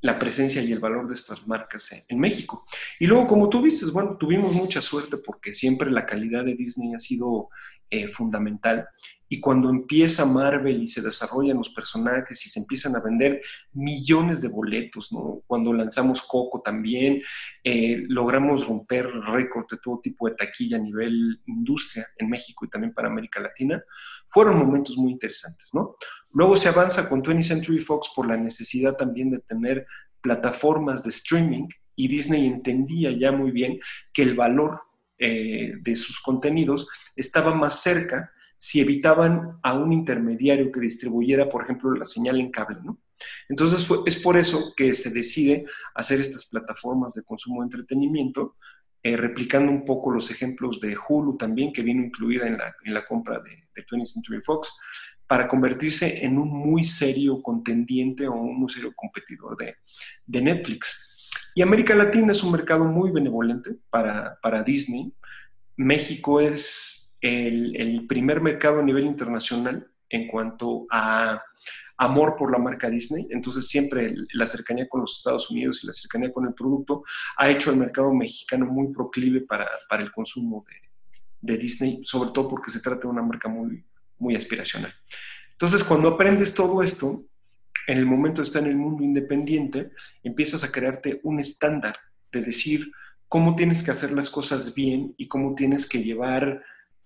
[0.05, 2.63] la presencia y el valor de estas marcas en México.
[2.99, 6.93] Y luego, como tú dices, bueno, tuvimos mucha suerte porque siempre la calidad de Disney
[6.93, 7.49] ha sido
[7.89, 8.87] eh, fundamental.
[9.27, 13.41] Y cuando empieza Marvel y se desarrollan los personajes y se empiezan a vender
[13.73, 15.41] millones de boletos, ¿no?
[15.47, 17.23] Cuando lanzamos Coco también,
[17.63, 22.69] eh, logramos romper récords de todo tipo de taquilla a nivel industria en México y
[22.69, 23.83] también para América Latina,
[24.27, 25.95] fueron momentos muy interesantes, ¿no?
[26.31, 29.85] Luego se avanza con 20th Century Fox por la necesidad también de tener
[30.21, 33.79] plataformas de streaming y Disney entendía ya muy bien
[34.11, 34.81] que el valor
[35.17, 41.63] eh, de sus contenidos estaba más cerca si evitaban a un intermediario que distribuyera, por
[41.63, 42.99] ejemplo, la señal en cable, ¿no?
[43.47, 48.55] Entonces es por eso que se decide hacer estas plataformas de consumo de entretenimiento,
[49.03, 52.57] eh, replicando un poco los ejemplos de Hulu también, que vino incluida en
[52.93, 54.77] la, compra de, de 20th Century Fox,
[55.27, 59.75] para convertirse en un muy serio contendiente o un muy serio competidor de,
[60.25, 61.51] de Netflix.
[61.55, 65.13] Y América Latina es un mercado muy benevolente para, para Disney.
[65.77, 71.41] México es el, el, primer mercado a nivel internacional en cuanto a
[71.97, 73.27] amor por la marca Disney.
[73.31, 77.03] Entonces siempre la cercanía con los Estados Unidos y la cercanía con el producto
[77.37, 80.84] ha hecho al mercado mexicano muy proclive para, para el consumo de,
[81.45, 83.85] de, Disney, sobre todo porque se trata de una marca muy,
[84.17, 84.93] muy aspiracional.
[85.51, 87.25] Entonces cuando aprendes todo esto,
[87.87, 89.91] en el momento de estar en el mundo independiente,
[90.23, 91.97] empiezas a crearte un estándar
[92.31, 92.91] de decir
[93.27, 96.63] cómo tienes que hacer las cosas bien y cómo tienes que llevar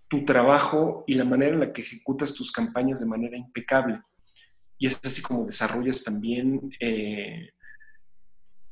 [0.07, 4.01] tu trabajo y la manera en la que ejecutas tus campañas de manera impecable.
[4.77, 7.51] Y es así como desarrollas también eh,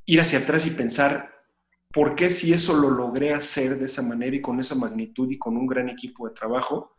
[0.05, 1.36] ir hacia atrás y pensar,
[1.97, 5.39] ¿por qué si eso lo logré hacer de esa manera y con esa magnitud y
[5.39, 6.95] con un gran equipo de trabajo,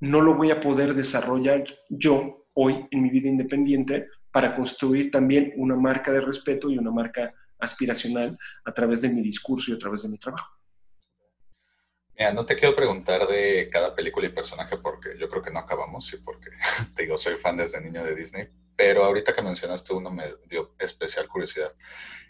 [0.00, 5.52] no lo voy a poder desarrollar yo hoy en mi vida independiente para construir también
[5.58, 9.78] una marca de respeto y una marca aspiracional a través de mi discurso y a
[9.78, 10.56] través de mi trabajo.
[12.16, 15.58] Mira, no te quiero preguntar de cada película y personaje porque yo creo que no
[15.58, 16.48] acabamos y porque
[16.96, 20.74] te digo, soy fan desde niño de Disney, pero ahorita que mencionaste uno me dio
[20.78, 21.76] especial curiosidad.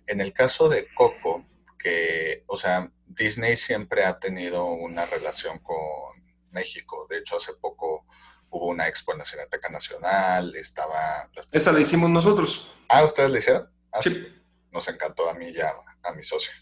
[0.09, 1.46] En el caso de Coco,
[1.78, 5.76] que, o sea, Disney siempre ha tenido una relación con
[6.50, 7.06] México.
[7.08, 8.06] De hecho, hace poco
[8.50, 11.30] hubo una expo en la Cineteca Nacional, estaba...
[11.50, 12.70] Esa la hicimos nosotros.
[12.88, 13.70] Ah, ¿ustedes la hicieron?
[13.92, 14.26] Ah, sí.
[14.70, 15.72] Nos encantó a mí y a,
[16.14, 16.52] mi socio.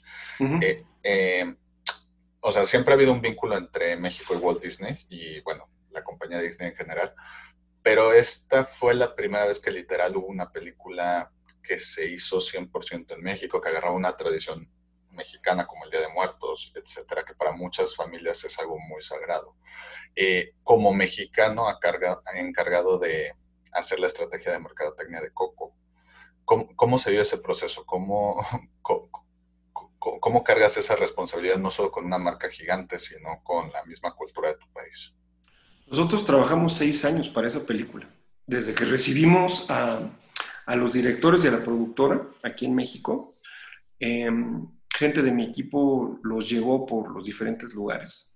[0.60, 1.54] Eh, eh,
[2.40, 6.02] o sea, siempre ha habido un vínculo entre México y Walt Disney y, bueno, la
[6.02, 7.14] compañía Disney en general.
[7.82, 11.30] Pero esta fue la primera vez que literal hubo una película
[11.62, 14.70] que se hizo 100% en México, que agarraba una tradición
[15.12, 19.56] mexicana como el Día de Muertos, etcétera, que para muchas familias es algo muy sagrado.
[20.14, 21.66] Eh, como mexicano
[22.34, 23.34] encargado de
[23.72, 25.74] hacer la estrategia de mercadotecnia de Coco,
[26.44, 27.84] ¿cómo, se dio ese proceso?
[27.86, 28.44] ¿Cómo,
[29.98, 34.50] cómo, cargas esa responsabilidad no solo con una marca gigante, sino con la misma cultura
[34.50, 35.16] de tu país?
[35.86, 38.08] Nosotros trabajamos seis años para esa película.
[38.46, 40.00] Desde que recibimos a,
[40.66, 43.36] a los directores y a la productora aquí en México,
[43.98, 44.30] eh,
[45.02, 48.30] gente de mi equipo los llevó por los diferentes lugares.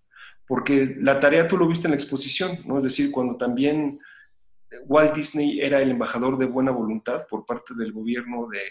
[0.49, 2.79] Porque la tarea tú lo viste en la exposición, ¿no?
[2.79, 4.01] Es decir, cuando también
[4.87, 8.63] Walt Disney era el embajador de buena voluntad por parte del gobierno de,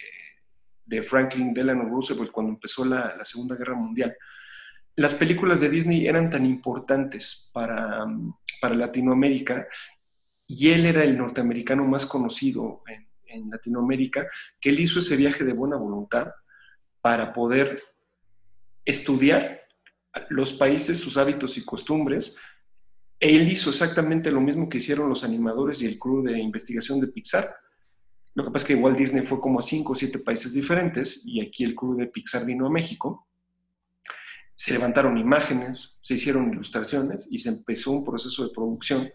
[0.85, 4.13] de Franklin Delano Roosevelt cuando empezó la, la, Segunda Guerra Mundial.
[4.97, 8.05] Las películas de Disney eran tan importantes para,
[8.61, 9.67] para Latinoamérica
[10.47, 14.27] y él era el norteamericano más conocido en, en Latinoamérica,
[14.59, 16.33] que él hizo ese viaje de buena voluntad
[17.05, 17.79] para poder
[18.83, 19.61] estudiar
[20.29, 22.35] los países, sus hábitos y costumbres.
[23.19, 27.05] Él hizo exactamente lo mismo que hicieron los animadores y el crew de investigación de
[27.05, 27.57] Pixar.
[28.33, 31.21] Lo que pasa es que Walt Disney fue como a cinco o siete países diferentes
[31.23, 33.27] y aquí el crew de Pixar vino a México.
[34.55, 39.11] Se levantaron imágenes, se hicieron ilustraciones y se empezó un proceso de producción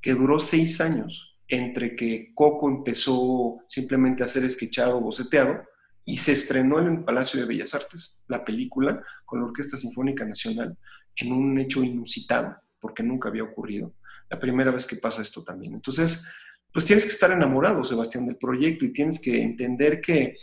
[0.00, 5.62] que duró seis años entre que Coco empezó simplemente a ser sketchado, boceteado,
[6.08, 10.24] y se estrenó en el Palacio de Bellas Artes la película con la Orquesta Sinfónica
[10.24, 10.74] Nacional
[11.14, 13.92] en un hecho inusitado, porque nunca había ocurrido.
[14.30, 15.74] La primera vez que pasa esto también.
[15.74, 16.26] Entonces,
[16.72, 20.36] pues tienes que estar enamorado, Sebastián, del proyecto y tienes que entender que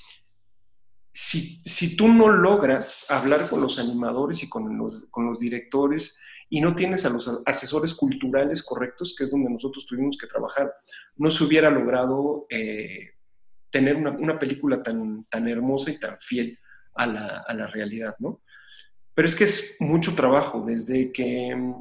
[1.12, 6.22] si, si tú no logras hablar con los animadores y con los, con los directores
[6.48, 10.72] y no tienes a los asesores culturales correctos, que es donde nosotros tuvimos que trabajar,
[11.16, 13.15] no se hubiera logrado eh,
[13.76, 16.58] tener una, película tan, tan hermosa y tan fiel
[16.94, 18.42] a la, a la realidad, ¿no?
[19.14, 21.74] Pero es que es mucho trabajo, desde que mm,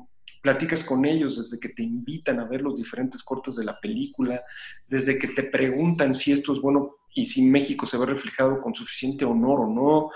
[0.42, 4.40] platicas con ellos, desde que te invitan a ver los diferentes cortes de la película,
[4.88, 8.74] desde que te preguntan si esto es bueno y si México se ve reflejado con
[8.74, 10.10] suficiente honor o no,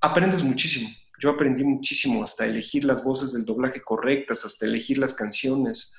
[0.00, 0.88] aprendes muchísimo.
[1.20, 5.94] Yo aprendí muchísimo hasta elegir las voces del doblaje correctas, hasta elegir las canciones.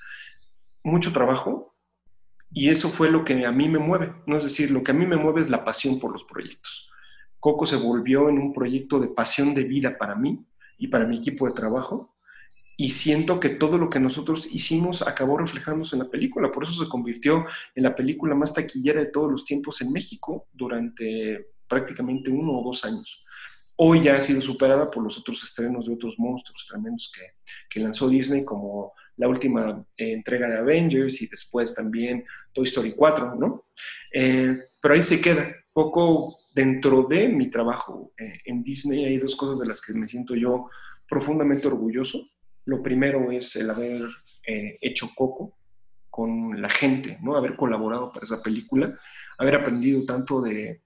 [0.84, 1.77] Mucho trabajo,
[2.52, 4.38] y eso fue lo que a mí me mueve, ¿no?
[4.38, 6.90] Es decir, lo que a mí me mueve es la pasión por los proyectos.
[7.40, 10.46] Coco se volvió en un proyecto de pasión de vida para mí
[10.78, 12.14] y para mi equipo de trabajo.
[12.80, 16.52] Y siento que todo lo que nosotros hicimos acabó reflejándose en la película.
[16.52, 20.48] Por eso se convirtió en la película más taquillera de todos los tiempos en México
[20.54, 23.26] durante prácticamente uno o dos años.
[23.78, 27.22] Hoy ya ha sido superada por los otros estrenos de otros monstruos tremendos que,
[27.70, 32.94] que lanzó Disney, como la última eh, entrega de Avengers y después también Toy Story
[32.94, 33.66] 4, ¿no?
[34.14, 35.52] Eh, pero ahí se queda.
[35.74, 40.08] Poco dentro de mi trabajo eh, en Disney hay dos cosas de las que me
[40.08, 40.70] siento yo
[41.10, 42.30] profundamente orgulloso.
[42.66, 44.02] Lo primero es el haber
[44.50, 45.58] hecho Coco
[46.10, 47.36] con la gente, ¿no?
[47.36, 48.98] Haber colaborado para esa película,
[49.38, 50.82] haber aprendido tanto de,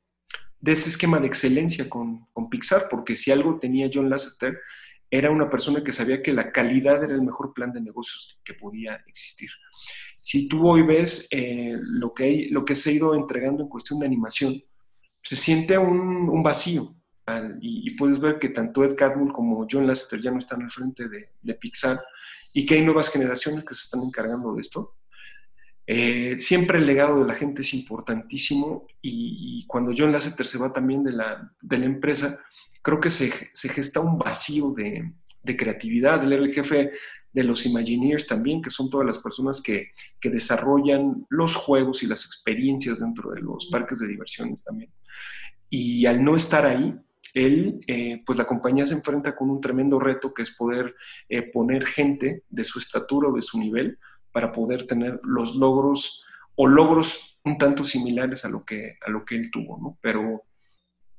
[0.64, 4.60] ese esquema de excelencia con, con, Pixar, porque si algo tenía John Lasseter
[5.12, 8.54] era una persona que sabía que la calidad era el mejor plan de negocios que
[8.54, 9.50] podía existir.
[10.24, 14.00] Si tú hoy ves eh, lo, que lo que se ha ido entregando en cuestión
[14.00, 14.64] de animación,
[15.22, 16.96] se siente un, vacío.
[17.60, 21.10] y, puedes ver que tanto Ed Catmull como John Lasseter ya no están al frente
[21.10, 22.02] de, Pixar
[22.54, 24.96] y que hay nuevas generaciones que se están encargando de esto.
[25.94, 30.72] Eh, siempre el legado de la gente es importantísimo y, cuando John Lasseter se va
[30.72, 32.40] también de la, de la empresa,
[32.82, 35.12] creo que se, gesta un vacío de,
[35.58, 36.24] creatividad.
[36.24, 36.92] Él era el jefe
[37.34, 39.90] de los Imagineers también, que son todas las personas que,
[40.22, 44.92] desarrollan los juegos y las experiencias dentro de los parques de diversiones también.
[45.70, 46.96] Y al no estar ahí,
[47.34, 50.96] él, eh, pues la compañía se enfrenta con un tremendo reto que es poder
[51.28, 53.98] eh, poner gente de su estatura o de su nivel
[54.32, 56.24] para poder tener los logros
[56.56, 59.98] o logros un tanto similares a lo que, a lo que él tuvo, ¿no?
[60.02, 60.44] Pero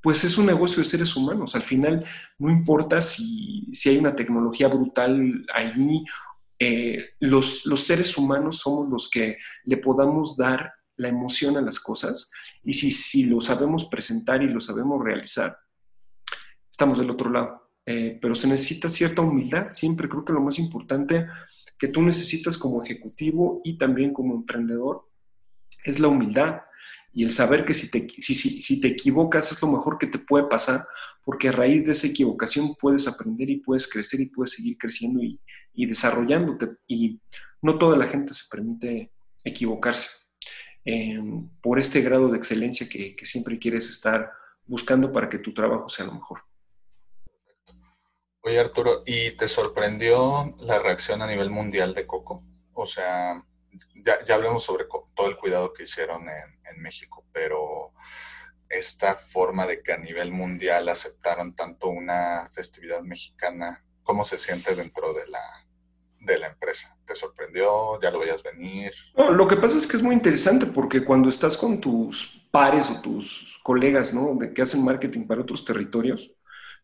[0.01, 1.55] pues es un negocio de seres humanos.
[1.55, 2.05] Al final,
[2.37, 6.03] no importa si, hay una tecnología brutal ahí,
[6.59, 11.79] eh, los, los seres humanos somos los que le podamos dar la emoción a las
[11.79, 12.29] cosas
[12.63, 15.57] y si, si lo sabemos presentar y lo sabemos realizar,
[16.69, 17.63] estamos del otro lado.
[17.85, 21.27] Eh, pero se necesita cierta humildad, siempre creo que lo más importante
[21.83, 25.05] que tú necesitas como ejecutivo y también como emprendedor
[25.83, 26.61] es la humildad
[27.11, 30.17] y el saber que si te, si, si, te equivocas es lo mejor que te
[30.17, 30.79] puede pasar,
[31.25, 35.21] porque a raíz de esa equivocación puedes aprender y puedes crecer y puedes seguir creciendo
[35.21, 35.41] y,
[35.73, 36.69] y desarrollándote.
[36.87, 37.19] Y
[37.61, 39.11] no toda la gente se permite
[39.43, 40.07] equivocarse
[40.85, 41.21] eh,
[41.61, 44.31] por este grado de excelencia que, que siempre quieres estar
[44.65, 46.43] buscando para que tu trabajo sea lo mejor.
[48.45, 52.43] Oye Arturo, ¿y te sorprendió la reacción a nivel mundial de Coco?
[52.73, 53.41] O sea,
[53.95, 57.93] ya, ya hablamos sobre todo el cuidado que hicieron en, México, pero
[58.67, 64.75] esta forma de que a nivel mundial aceptaron tanto una festividad mexicana, ¿cómo se siente
[64.75, 65.65] dentro de la,
[66.19, 66.97] de la empresa?
[67.05, 68.01] ¿Te sorprendió?
[68.01, 68.91] ¿Ya lo veías venir?
[69.15, 72.99] lo que pasa es que es muy interesante porque cuando estás con tus pares o
[72.99, 74.35] tus colegas, ¿no?
[74.35, 76.31] De que hacen marketing para otros territorios,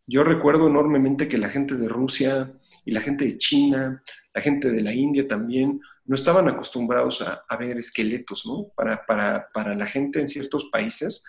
[0.09, 2.51] yo recuerdo enormemente que la gente de Rusia
[2.83, 4.03] y la gente de China,
[4.33, 8.69] la gente de la India también, no estaban acostumbrados a, ver esqueletos, ¿no?
[8.75, 11.23] Para, para, la gente en ciertos países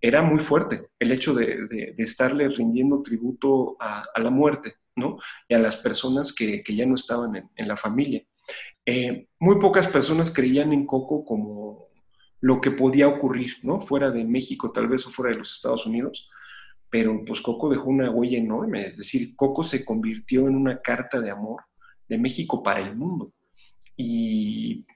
[0.00, 5.18] era muy fuerte el hecho de, estarle rindiendo tributo a, la muerte, ¿no?
[5.48, 8.24] Y a las personas que, ya no estaban en, la familia.
[8.84, 11.86] Eh, muy pocas personas creían en Coco como
[12.40, 13.80] lo que podía ocurrir, ¿no?
[13.80, 16.28] Fuera de México tal vez o fuera de los Estados Unidos
[16.94, 21.20] pero pues Coco dejó una huella enorme, es decir, Coco se convirtió en una carta
[21.20, 21.62] de amor
[22.08, 23.32] de México para el mundo.
[23.96, 24.86] Y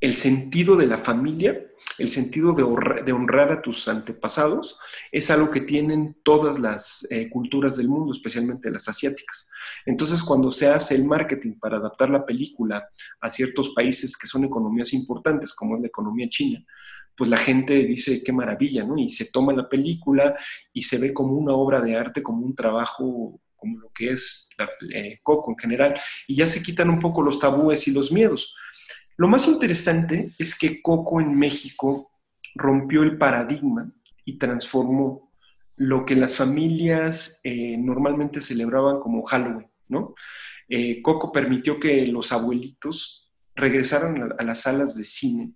[0.00, 1.64] el sentido de la familia,
[1.98, 4.76] el sentido de, honrar, a tus antepasados,
[5.12, 9.48] es algo que tienen todas las eh, culturas del mundo, especialmente las asiáticas.
[9.86, 12.88] Entonces, cuando se hace el marketing para adaptar la película
[13.20, 16.66] a ciertos países que son economías importantes, como es la economía china,
[17.16, 18.96] pues la gente dice qué maravilla, ¿no?
[18.98, 20.36] Y se toma la película
[20.72, 24.48] y se ve como una obra de arte, como un trabajo, como lo que es
[24.92, 28.54] eh, Coco en general, y ya se quitan un poco los tabúes y los miedos.
[29.16, 32.10] Lo más interesante es que Coco en México
[32.54, 33.92] rompió el paradigma
[34.24, 35.32] y transformó
[35.76, 40.14] lo que las familias eh, normalmente celebraban como Halloween, ¿no?
[40.68, 45.52] Eh, Coco permitió que los abuelitos regresaran a las salas de cine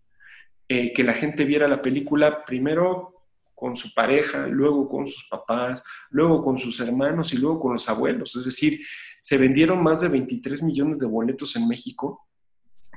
[0.68, 3.14] eh, que la gente viera la película primero
[3.54, 7.88] con su pareja, luego con sus papás, luego con sus hermanos y luego con los
[7.88, 8.36] abuelos.
[8.36, 8.80] Es decir,
[9.20, 12.28] se vendieron más de 23 millones de boletos en México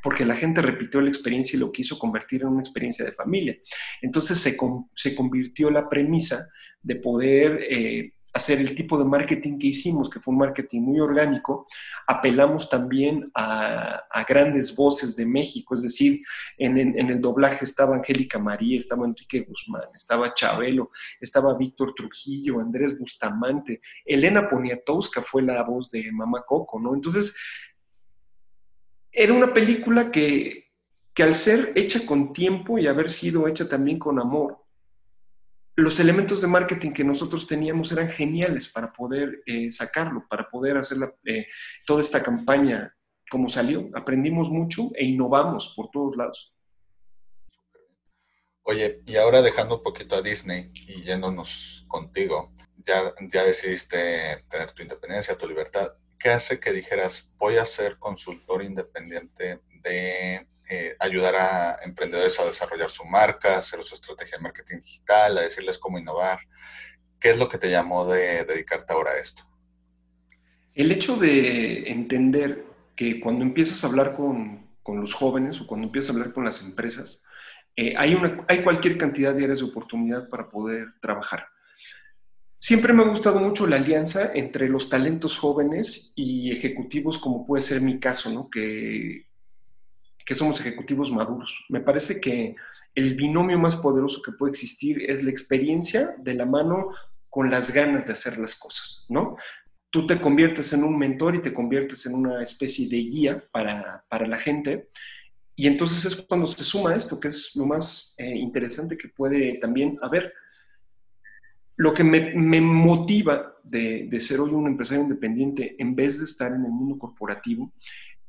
[0.03, 3.57] porque la gente repitió la experiencia y lo quiso convertir en una experiencia de familia.
[4.01, 4.57] Entonces se,
[4.95, 6.47] se convirtió la premisa
[6.81, 10.99] de poder eh, hacer el tipo de marketing que hicimos, que fue un marketing muy
[10.99, 11.67] orgánico,
[12.07, 16.21] apelamos también a, grandes voces de México, es decir,
[16.57, 22.97] en, el doblaje estaba Angélica María, estaba Enrique Guzmán, estaba Chabelo, estaba Víctor Trujillo, Andrés
[22.97, 26.93] Bustamante, Elena Poniatowska fue la voz de Mamá Coco, ¿no?
[26.93, 27.35] Entonces,
[29.11, 30.71] era una película que,
[31.13, 34.60] que al ser hecha con tiempo y haber sido hecha también con amor,
[35.75, 40.77] los elementos de marketing que nosotros teníamos eran geniales para poder eh, sacarlo, para poder
[40.77, 41.47] hacer eh,
[41.85, 42.95] toda esta campaña
[43.29, 43.89] como salió.
[43.93, 46.53] Aprendimos mucho e innovamos por todos lados.
[48.63, 54.71] Oye, y ahora dejando un poquito a Disney y yéndonos contigo, ya, ya decidiste tener
[54.73, 55.93] tu independencia, tu libertad.
[56.19, 62.45] ¿Qué hace que dijeras, voy a ser consultor independiente de eh, ayudar a emprendedores a
[62.45, 66.39] desarrollar su marca, hacer su estrategia de marketing digital, a decirles cómo innovar.
[67.19, 69.43] ¿Qué es lo que te llamó de dedicarte ahora a esto?
[70.73, 72.63] El hecho de entender
[72.95, 76.61] que cuando empiezas a hablar con, los jóvenes o cuando empiezas a hablar con las
[76.63, 77.25] empresas,
[77.75, 81.47] eh, hay, una, hay cualquier cantidad de áreas de oportunidad para poder trabajar.
[82.59, 87.61] Siempre me ha gustado mucho la alianza entre los talentos jóvenes y ejecutivos, como puede
[87.61, 88.49] ser mi caso, ¿no?
[88.49, 89.30] que
[90.31, 91.65] que somos ejecutivos maduros.
[91.67, 92.55] Me parece que
[92.95, 96.91] el binomio más poderoso que puede existir es la experiencia de la mano
[97.29, 99.35] con las ganas de hacer las cosas, ¿no?
[99.89, 104.05] Tú te conviertes en un mentor y te conviertes en una especie de guía para,
[104.09, 104.87] la gente.
[105.53, 109.55] Y entonces es cuando se suma esto, que es lo más eh, interesante que puede
[109.55, 110.33] también haber.
[111.75, 116.53] Lo que me, motiva de, de ser hoy un empresario independiente en vez de estar
[116.53, 117.73] en el mundo corporativo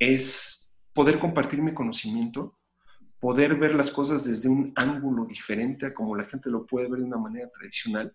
[0.00, 0.51] es
[0.94, 2.58] poder compartir mi conocimiento,
[3.20, 6.98] poder ver las cosas desde un ángulo diferente a como la gente lo puede ver
[7.00, 8.14] de una manera tradicional.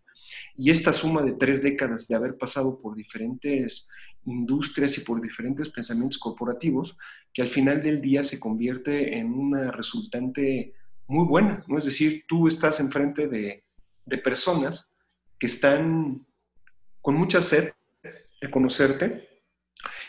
[0.57, 3.89] Y esta suma de tres décadas de haber pasado por diferentes
[4.25, 6.97] industrias y por diferentes pensamientos corporativos,
[7.34, 10.73] que al final del día se convierte en una resultante
[11.07, 11.78] muy buena, ¿no?
[11.78, 13.63] Es decir, tú estás enfrente de,
[14.05, 14.91] de personas
[15.39, 16.25] que están
[17.01, 17.71] con mucha sed
[18.03, 19.43] de conocerte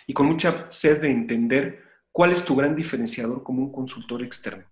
[0.09, 1.88] y con mucha sed de entender
[2.19, 4.65] cuál es tu gran diferenciador como un consultor externo.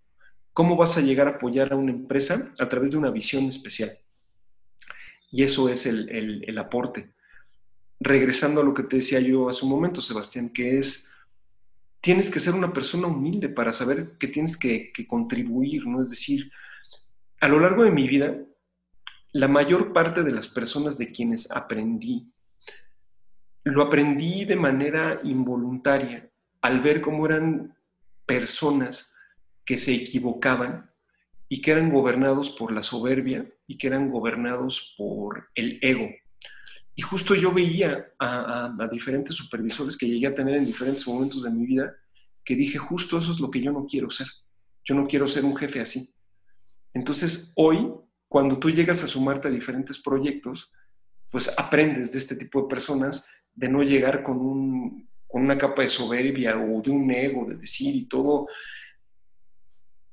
[0.53, 4.01] ¿Cómo vas a llegar a apoyar a una empresa a través de una visión especial?
[5.31, 6.09] Y eso es el,
[6.45, 7.15] el, aporte.
[8.01, 11.09] Regresando a lo que te decía yo hace un momento, Sebastián, que es,
[12.01, 16.03] tienes que ser una persona humilde para saber que tienes que, que contribuir, ¿no?
[16.03, 16.51] Es decir,
[17.41, 18.37] a lo largo de mi vida,
[19.31, 22.29] la mayor parte de las personas de quienes aprendí,
[23.63, 26.29] lo aprendí de manera involuntaria
[26.63, 27.77] al ver cómo eran
[28.25, 29.13] personas
[29.65, 30.91] que se equivocaban
[31.49, 36.09] y que eran gobernados por la soberbia y que eran gobernados por el ego.
[36.95, 41.51] Y justo yo veía a, diferentes supervisores que llegué a tener en diferentes momentos de
[41.51, 41.95] mi vida
[42.45, 44.29] que dije, justo eso es lo que yo no quiero ser.
[44.85, 46.15] Yo no quiero ser un jefe así.
[46.95, 47.93] Entonces, hoy
[48.29, 50.73] cuando tú llegas a sumarte a diferentes proyectos,
[51.31, 55.83] pues aprendes de este tipo de personas, de no llegar con, un, con una capa
[55.83, 58.47] de soberbia o de un ego, de decir y todo.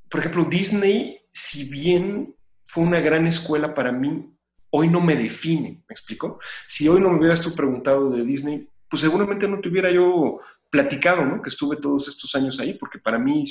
[0.10, 4.30] Por ejemplo, Disney, si bien fue una gran escuela para mí,
[4.70, 6.40] hoy no me define, ¿me explico?
[6.68, 10.40] Si hoy no me hubieras tú preguntado de Disney, pues seguramente no te hubiera yo
[10.70, 11.42] platicado, ¿no?
[11.42, 13.46] Que estuve todos estos años ahí, porque para mí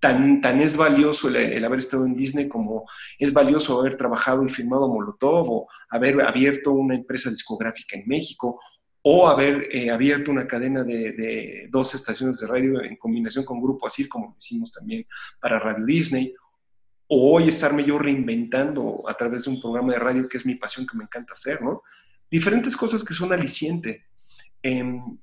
[0.00, 2.84] tan, tan es valioso el, haber estado en Disney como
[3.18, 8.58] es valioso haber trabajado y firmado Molotov o haber abierto una empresa discográfica en México
[9.02, 13.86] o haber eh, abierto una cadena de, dos estaciones de radio en combinación con Grupo
[13.86, 15.06] Asir, como hicimos también
[15.40, 16.34] para Radio Disney,
[17.06, 20.54] o hoy estarme yo reinventando a través de un programa de radio que es mi
[20.54, 21.82] pasión, que me encanta hacer, ¿no?
[22.30, 24.04] Diferentes cosas que son aliciente.
[24.62, 25.18] Em,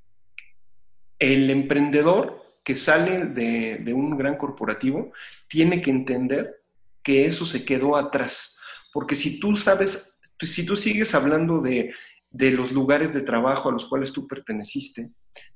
[1.19, 5.13] el emprendedor que sale de, un gran corporativo
[5.47, 6.63] tiene que entender
[7.01, 8.59] que eso se quedó atrás.
[8.91, 11.93] Porque si tú sabes, si tú sigues hablando de,
[12.29, 15.11] de los lugares de trabajo a los cuales tú perteneciste,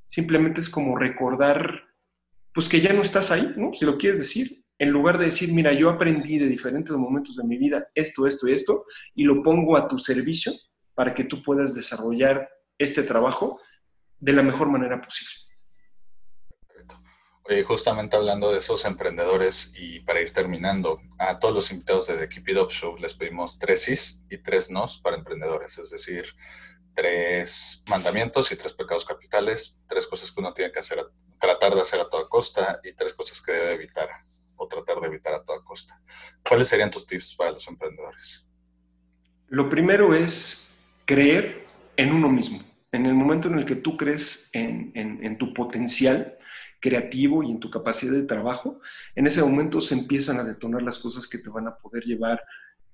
[0.05, 1.83] simplemente es como recordar,
[2.53, 3.73] pues que ya no estás ahí, ¿no?
[3.73, 7.43] Si lo quieres decir, en lugar de decir, mira, yo aprendí de diferentes momentos de
[7.43, 10.51] mi vida esto, esto y esto, y lo pongo a tu servicio
[10.95, 13.59] para que tú puedas desarrollar este trabajo
[14.19, 15.40] de la mejor manera posible.
[17.43, 22.17] Oye, justamente hablando de esos emprendedores y para ir terminando, a todos los invitados de
[22.17, 25.89] The Keep It Up Show les pedimos tres sís y tres nos para emprendedores, es
[25.89, 26.25] decir,
[26.93, 30.99] tres mandamientos y tres pecados capitales, tres cosas que uno tiene que hacer,
[31.39, 34.09] tratar de hacer a toda costa y tres cosas que debe evitar
[34.55, 35.99] o tratar de evitar a toda costa.
[36.47, 38.45] ¿Cuáles serían tus tips para los emprendedores?
[39.47, 40.69] Lo primero es
[41.05, 41.65] creer
[41.97, 42.61] en uno mismo.
[42.91, 46.37] En el momento en el que tú crees en, en tu potencial,
[46.81, 48.81] creativo y en tu capacidad de trabajo,
[49.15, 52.43] en ese momento se empiezan a detonar las cosas que te van a poder llevar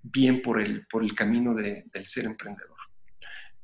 [0.03, 2.77] bien por el, por el camino del ser emprendedor.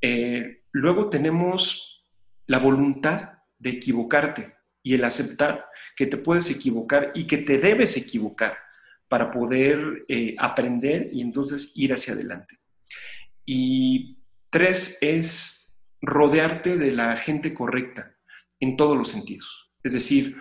[0.02, 2.06] Eh, luego tenemos
[2.48, 5.66] la voluntad de equivocarte y el aceptar
[5.96, 8.58] que te puedes equivocar y que te debes equivocar
[9.08, 12.60] para poder eh, aprender y entonces ir hacia adelante.
[13.46, 14.18] Y
[14.50, 18.16] tres es rodearte de la gente correcta
[18.60, 19.63] en todos los sentidos.
[19.84, 20.38] Es decir,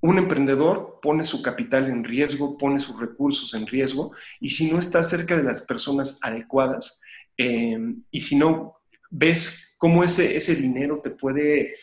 [0.00, 4.78] un emprendedor pone su capital en riesgo, pone sus recursos en riesgo, y si no
[4.78, 7.00] estás cerca de las personas adecuadas,
[7.36, 8.76] em, y si no
[9.10, 11.74] ves cómo ese, ese dinero te puede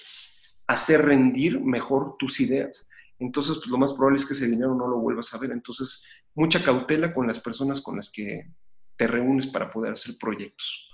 [0.68, 2.88] hacer rendir mejor tus ideas,
[3.20, 5.51] entonces pues, lo más probable es que ese dinero no lo vuelvas a ver.
[5.51, 6.05] Entonces,
[6.36, 8.47] mucha cautela con las personas con las que
[8.97, 10.89] te reúnes para poder hacer proyectos.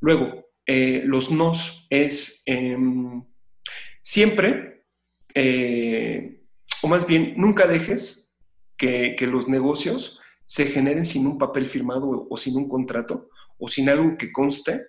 [0.00, 3.22] Luego, eh, los nos es em,
[4.02, 4.73] siempre
[5.34, 6.40] eh,
[6.82, 8.30] o más bien, nunca dejes
[8.76, 13.88] que, los negocios se generen sin un papel firmado o, sin un contrato o sin
[13.88, 14.86] algo que conste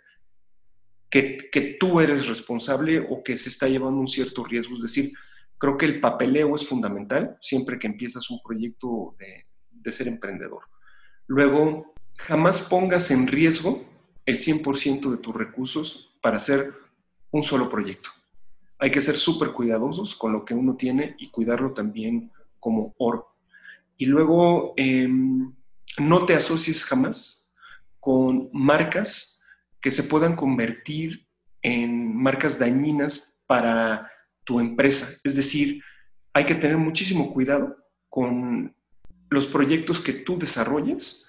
[1.10, 4.76] que, tú eres responsable o que se está llevando un cierto riesgo.
[4.76, 5.14] Es decir,
[5.58, 10.64] creo que el papeleo es fundamental siempre que empiezas un proyecto de, de ser emprendedor.
[11.28, 13.86] Luego, jamás pongas en riesgo
[14.26, 16.74] el 100% de tus recursos para hacer
[17.32, 18.10] un solo proyecto
[18.78, 23.36] hay que ser súper cuidadosos con lo que uno tiene y cuidarlo también como oro.
[23.98, 25.54] Y luego, em,
[25.98, 27.48] no te asocies jamás
[28.00, 29.40] con marcas
[29.80, 31.28] que se puedan convertir
[31.62, 34.12] en marcas dañinas para
[34.44, 35.20] tu empresa.
[35.24, 35.82] Es decir,
[36.34, 37.78] hay que tener muchísimo cuidado
[38.10, 38.76] con
[39.30, 41.25] los proyectos que tú desarrolles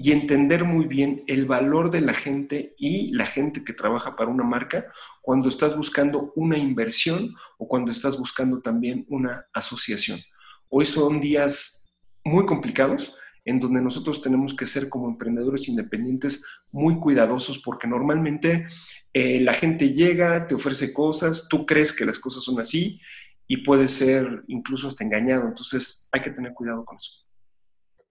[0.00, 4.30] y entender muy bien el valor de la gente y la gente que trabaja para
[4.30, 10.20] una marca cuando estás buscando una inversión o cuando estás buscando también una asociación.
[10.68, 11.92] Hoy son días
[12.22, 18.68] muy complicados en donde nosotros tenemos que ser como emprendedores independientes muy cuidadosos porque normalmente
[19.12, 23.00] eh, la gente llega, te ofrece cosas, tú crees que las cosas son así
[23.48, 25.48] y puede ser incluso hasta engañado.
[25.48, 27.24] Entonces hay que tener cuidado con eso.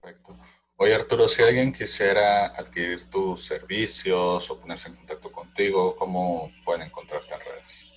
[0.01, 0.38] Perfecto.
[0.80, 6.84] Oye Arturo, si alguien quisiera adquirir tus servicios o ponerse en contacto contigo, ¿cómo pueden
[6.84, 7.91] encontrarte en redes?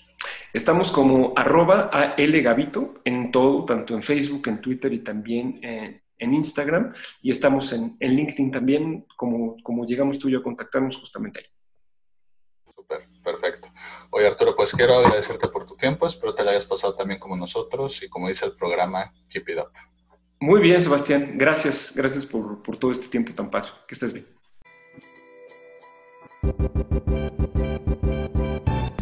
[0.54, 6.94] Estamos como arroba Gavito en todo, tanto en Facebook, en Twitter y también en, Instagram.
[7.20, 11.46] Y estamos en, LinkedIn también, como, como llegamos tú y yo a contactarnos justamente ahí.
[12.74, 13.68] Súper, perfecto.
[14.08, 17.36] Oye Arturo, pues quiero agradecerte por tu tiempo, espero te lo hayas pasado también como
[17.36, 19.70] nosotros y como dice el programa, keep it up.
[20.42, 21.34] Muy bien, Sebastián.
[21.36, 21.92] Gracias.
[21.94, 23.68] Gracias por, todo este tiempo tan padre.
[23.86, 24.26] Que estés bien.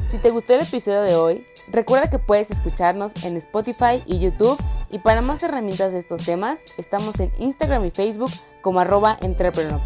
[0.09, 4.59] Si te gustó el episodio de hoy, recuerda que puedes escucharnos en Spotify y YouTube
[4.91, 9.81] y para más herramientas de estos temas, estamos en Instagram y Facebook como arroba entrepreneur.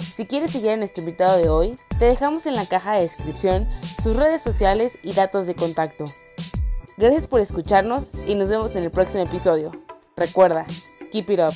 [0.00, 3.68] Si quieres seguir a nuestro invitado de hoy, te dejamos en la caja de descripción
[4.02, 6.04] sus redes sociales y datos de contacto.
[6.96, 9.85] Gracias por escucharnos y nos vemos en el próximo episodio.
[10.18, 10.64] Recuerda,
[11.12, 11.52] keep it up.